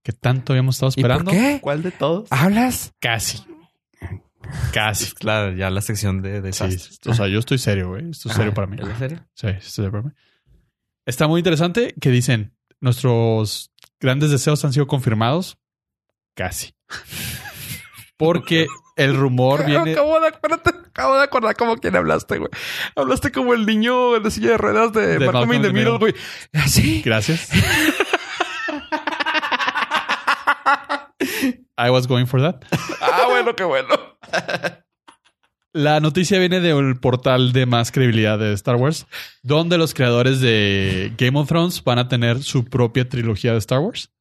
[0.04, 1.32] que tanto habíamos estado ¿Y por esperando.
[1.32, 1.60] qué?
[1.62, 2.28] ¿Cuál de todos?
[2.32, 2.92] ¿Hablas?
[3.00, 3.44] Casi.
[4.74, 5.12] Casi.
[5.14, 7.00] Claro, ya la sección de Sí, desastres.
[7.06, 8.10] o sea, yo estoy serio, güey.
[8.10, 8.78] Esto es serio para mí.
[8.80, 9.20] ¿Es la serie?
[9.34, 10.12] Sí, estoy serio para mí.
[11.06, 15.58] Está muy interesante que dicen, nuestros grandes deseos han sido confirmados.
[16.36, 16.74] Casi.
[18.18, 19.94] Porque el rumor viene...
[19.94, 22.52] Acabo de, espérate, acabo de acordar como quién hablaste, güey.
[22.96, 25.98] Hablaste como el niño en la silla de ruedas de, De Malcolm in the Middle,
[25.98, 26.14] güey.
[26.54, 27.02] ¿Así?
[27.04, 27.50] Gracias.
[31.78, 32.64] I was going for that.
[33.02, 33.90] Ah, bueno, qué bueno.
[35.74, 39.08] La noticia viene del portal de más credibilidad de Star Wars,
[39.42, 43.80] donde los creadores de Game of Thrones van a tener su propia trilogía de Star
[43.80, 44.12] Wars.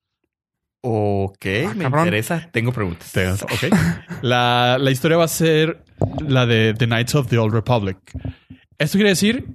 [0.84, 1.44] Ok,
[1.76, 2.06] me cabrón.
[2.06, 2.48] interesa.
[2.52, 3.42] Tengo preguntas.
[3.42, 3.72] Ok.
[4.22, 5.84] La, la historia va a ser
[6.26, 7.98] la de The Knights of the Old Republic.
[8.78, 9.46] Esto quiere decir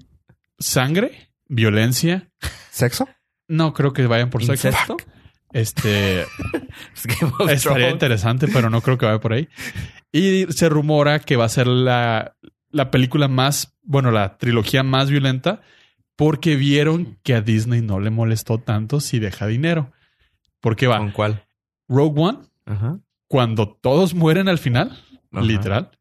[0.60, 2.30] sangre, violencia.
[2.72, 3.08] ¿Sexo?
[3.48, 4.98] No creo que vayan por sexo.
[5.54, 6.26] Este
[7.50, 9.48] estaría interesante, pero no creo que vaya por ahí.
[10.12, 12.36] Y se rumora que va a ser la,
[12.72, 15.62] la película más, bueno, la trilogía más violenta,
[16.16, 19.92] porque vieron que a Disney no le molestó tanto si deja dinero.
[20.62, 21.44] Porque va ¿Con cuál?
[21.88, 23.00] Rogue One, Ajá.
[23.28, 24.92] cuando todos mueren al final,
[25.32, 25.44] Ajá.
[25.46, 25.92] literal.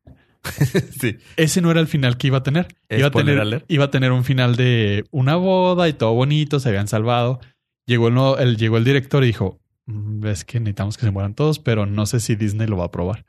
[1.01, 1.17] sí.
[1.37, 2.69] Ese no era el final que iba a tener.
[2.89, 6.69] Iba a tener, iba a tener un final de una boda y todo bonito, se
[6.69, 7.41] habían salvado.
[7.87, 11.11] Llegó el, nuevo- el- llegó el director y dijo, "Mm, ves que necesitamos que se
[11.11, 13.25] mueran todos, pero no sé si Disney lo va a aprobar.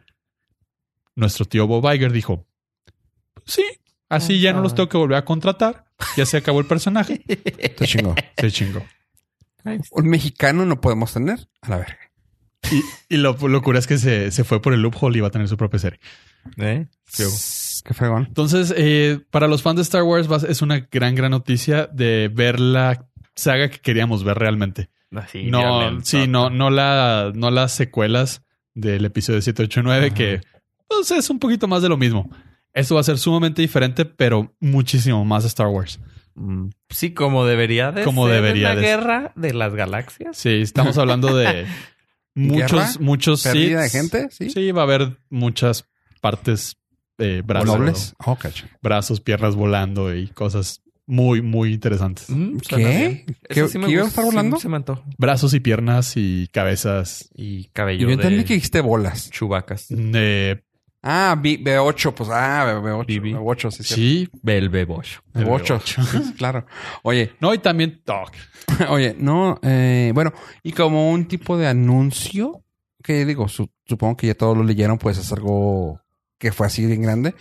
[1.15, 2.45] Nuestro tío Bob Iger dijo,
[3.45, 3.63] sí,
[4.09, 5.85] así ya no los tengo que volver a contratar.
[6.15, 7.19] Ya se acabó el personaje.
[7.77, 8.13] Te chingó.
[8.37, 8.83] Se chingó.
[9.91, 11.97] Un mexicano no podemos tener a la verga.
[12.71, 15.31] Y, y lo locura es que se, se fue por el loophole y iba a
[15.31, 15.99] tener su propia serie.
[16.57, 16.87] ¿Eh?
[17.85, 18.25] Qué fregón.
[18.27, 22.29] Entonces, eh, para los fans de Star Wars va- es una gran, gran noticia de
[22.33, 24.89] ver la saga que queríamos ver realmente.
[25.15, 28.43] Así, no, sí, no, no la, no las secuelas
[28.73, 30.41] del episodio 7, 8, 9, que
[30.87, 32.29] pues, es un poquito más de lo mismo.
[32.73, 35.99] Esto va a ser sumamente diferente, pero muchísimo más Star Wars.
[36.37, 38.99] Mm, Sí, como debería de Como ser debería en la de ser.
[38.99, 40.37] guerra de las galaxias.
[40.37, 41.65] Sí, estamos hablando de
[42.35, 42.89] muchos, ¿Guerra?
[42.99, 44.49] muchos Pérdida de gente, sí.
[44.49, 45.85] Sí, va a haber muchas
[46.21, 46.77] partes,
[47.17, 48.15] eh, brazos, Nobles.
[48.25, 48.65] Oh, cacho.
[48.81, 52.29] brazos, piernas volando y cosas muy, muy interesantes.
[52.29, 53.25] Mm, ¿Qué?
[53.49, 54.57] ¿Qué- sí iba a estar volando?
[54.57, 55.03] sí se me antojó.
[55.17, 57.29] Brazos y piernas y cabezas.
[57.33, 59.29] Y Yo cabello entendí de que dijiste bolas.
[59.31, 59.87] chubacas.
[59.89, 60.63] de
[61.01, 63.05] Ah, B, B8, pues ah, B8.
[63.05, 63.37] BB.
[63.39, 63.93] B8, sí, sí.
[63.95, 64.29] sí.
[64.41, 65.21] Belbebocho.
[65.33, 66.65] B8, sí, claro.
[67.03, 68.31] Oye, No, y también Dog.
[68.89, 70.33] oye, no, eh, bueno,
[70.63, 72.63] y como un tipo de anuncio,
[73.03, 76.01] que digo, su- supongo que ya todos lo leyeron, pues es algo
[76.37, 77.35] que fue así bien grande.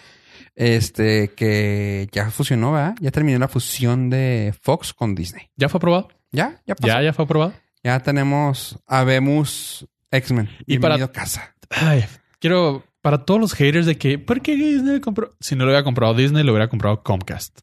[0.55, 2.95] Este, que ya fusionó, ¿verdad?
[3.01, 5.51] Ya terminó la fusión de Fox con Disney.
[5.57, 6.09] ¿Ya fue aprobado?
[6.33, 6.63] ¿Ya?
[6.67, 6.87] ¿Ya pasó?
[6.95, 7.53] ¿Ya, ya fue aprobado?
[7.83, 10.49] Ya tenemos, habemos X-Men.
[10.67, 11.55] Y para- casa.
[11.71, 12.05] Ay,
[12.39, 15.37] quiero, para todos los haters de que, ¿por qué Disney compró?
[15.39, 17.61] Si no lo hubiera comprado Disney, lo hubiera comprado Comcast.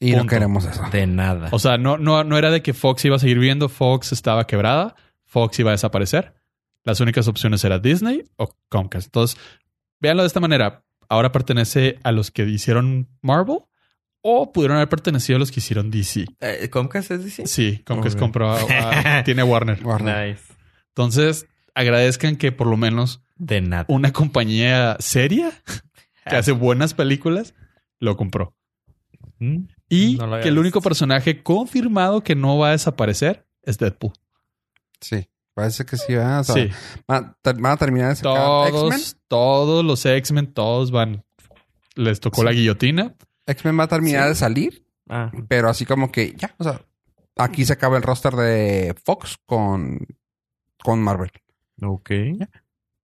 [0.00, 0.30] Y no Punto.
[0.30, 0.82] queremos eso.
[0.90, 1.48] De nada.
[1.52, 4.48] O sea, no, no, no era de que Fox iba a seguir viendo, Fox estaba
[4.48, 6.34] quebrada, Fox iba a desaparecer.
[6.82, 9.06] Las únicas opciones eran Disney o Comcast.
[9.06, 9.38] Entonces,
[10.00, 10.82] véanlo de esta manera.
[11.08, 13.58] Ahora pertenece a los que hicieron Marvel
[14.22, 16.24] o pudieron haber pertenecido a los que hicieron DC.
[16.40, 17.46] Eh, ¿Comcast es DC?
[17.46, 19.84] Sí, Comcast compró a- a- tiene Warner.
[19.86, 20.30] Warner.
[20.30, 20.42] Nice.
[20.88, 23.84] Entonces, agradezcan que por lo menos De nada.
[23.88, 25.52] una compañía seria
[26.28, 27.54] que hace buenas películas
[27.98, 28.54] lo compró.
[29.38, 29.64] Mm.
[29.88, 33.78] Y No lo había que el único personaje confirmado que no va a desaparecer es
[33.78, 34.12] Deadpool.
[35.00, 35.28] Sí.
[35.54, 36.40] Parece que sí, ¿verdad?
[36.40, 36.70] O sea, sí,
[37.08, 38.34] Van, a terminar de sacar
[38.70, 41.24] todos, todos los X-Men, todos van.
[41.96, 43.14] Les tocó la guillotina.
[43.46, 44.28] X-Men va a terminar Sí.
[44.28, 46.80] de salir, Ah, pero así como que ya, o sea,
[47.36, 50.06] aquí se acaba el roster de Fox con,
[50.84, 51.32] con Marvel.
[51.82, 52.10] Ok.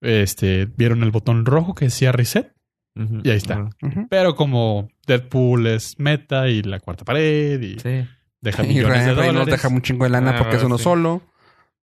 [0.00, 2.52] Este, vieron el botón rojo que decía reset.
[2.94, 3.68] Y ahí está.
[4.08, 8.08] Pero como Deadpool es meta y la cuarta pared y Sí.
[8.40, 9.52] deja Y millones de Ryan Reynolds dólares.
[9.62, 10.84] deja un chingo de lana Ah, porque es uno sí.
[10.84, 11.22] solo.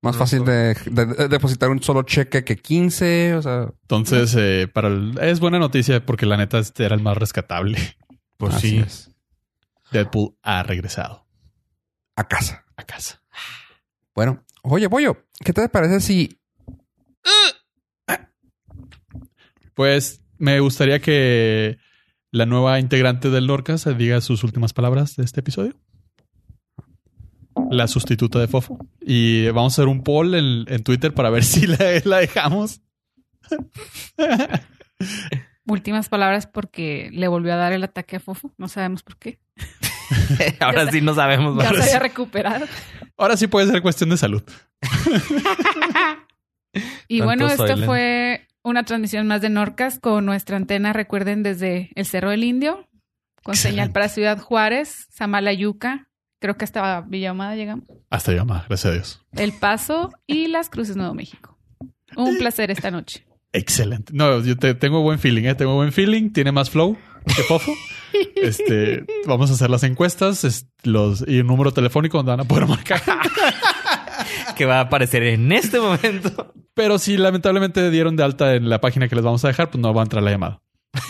[0.01, 0.51] Más Uno fácil solo.
[0.51, 3.35] de, de- de depositar un solo cheque que 15.
[3.35, 7.01] O sea, Entonces, eh, para el- es buena noticia porque la neta este era el
[7.01, 7.77] más rescatable.
[8.37, 8.77] Pues así sí.
[8.79, 9.11] es.
[9.91, 11.25] Deadpool ha regresado
[12.15, 12.65] A casa.
[12.75, 13.21] a casa.
[14.15, 16.39] Bueno, oye, Pollo, ¿qué te parece si
[19.74, 21.78] Pues me gustaría que
[22.32, 25.76] la nueva integrante del Norcas diga sus últimas palabras de este episodio.
[27.69, 28.78] La sustituta de Fofo.
[29.01, 32.82] Y vamos a hacer un poll en, en Twitter para ver si la, la dejamos.
[35.65, 38.53] Últimas palabras porque le volvió a dar el ataque a Fofo.
[38.57, 39.39] No sabemos por qué.
[40.59, 41.61] Ahora sí no sabemos.
[41.63, 41.78] Ya más.
[41.78, 42.65] se había recuperado.
[43.17, 44.43] Ahora sí puede ser cuestión de salud.
[47.07, 52.05] Y bueno, esto fue una transmisión más de Norcas con nuestra antena, recuerden, desde el
[52.05, 52.88] Cerro del Indio,
[53.43, 56.07] con señal para Ciudad Juárez, Samalayuca,
[56.39, 59.21] creo que hasta Villa Ahumada llegamos, Hasta llama, gracias a Dios.
[59.34, 61.57] El Paso y Las Cruces Nuevo México.
[62.15, 63.26] Un placer esta noche.
[63.51, 64.13] Excelente.
[64.15, 65.55] No, yo te- tengo buen feeling, ¿eh?
[65.55, 66.32] Tengo buen feeling.
[66.32, 66.97] Tiene más flow
[67.36, 67.71] que Fofo.
[68.36, 72.43] Este, vamos a hacer las encuestas es- los, y un número telefónico donde van a
[72.43, 73.01] poder marcar.
[74.53, 76.53] que va a aparecer en este momento.
[76.73, 79.81] Pero si lamentablemente dieron de alta en la página que les vamos a dejar, pues
[79.81, 80.61] no va a entrar la llamada.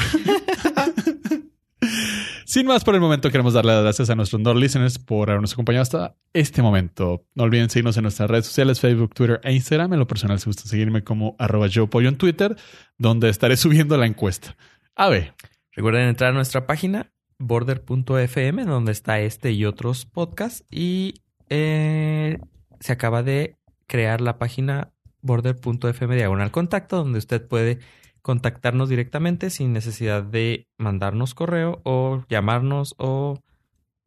[2.46, 5.54] Sin más por el momento, queremos darle las gracias a nuestros Nord listeners por habernos
[5.54, 7.26] acompañado hasta este momento.
[7.34, 9.94] No olviden seguirnos en nuestras redes sociales, Facebook, Twitter e Instagram.
[9.94, 12.56] En lo personal, si gustan seguirme como arroba yo pollo en Twitter,
[12.98, 14.56] donde estaré subiendo la encuesta.
[14.96, 15.34] A ver,
[15.76, 21.16] Recuerden entrar a nuestra página border.fm donde está este y otros podcasts y
[21.50, 22.40] eh,
[22.84, 23.56] se acaba de
[23.88, 24.92] crear la página
[25.22, 27.80] border.fm diagonal contacto donde usted puede
[28.22, 33.40] contactarnos directamente sin necesidad de mandarnos correo o llamarnos o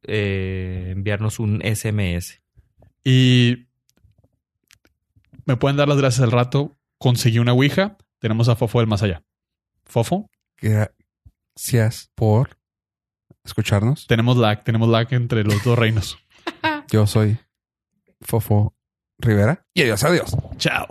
[0.03, 2.43] eh, enviarnos un SMS.
[3.03, 3.67] y
[5.47, 6.77] me pueden dar las gracias al rato.
[6.99, 7.97] Conseguí una Ouija.
[8.19, 9.23] Tenemos a Fofo del más allá.
[9.85, 10.29] Fofo,
[10.59, 12.59] gracias por
[13.45, 14.09] escucharnos?
[14.09, 16.19] tenemos lag, tenemos lag entre los dos reinos.
[16.91, 17.39] Yo soy
[18.21, 18.75] Fofo
[19.19, 19.65] Rivera.
[19.75, 20.37] Y adiós, adiós.
[20.59, 20.87] Chao.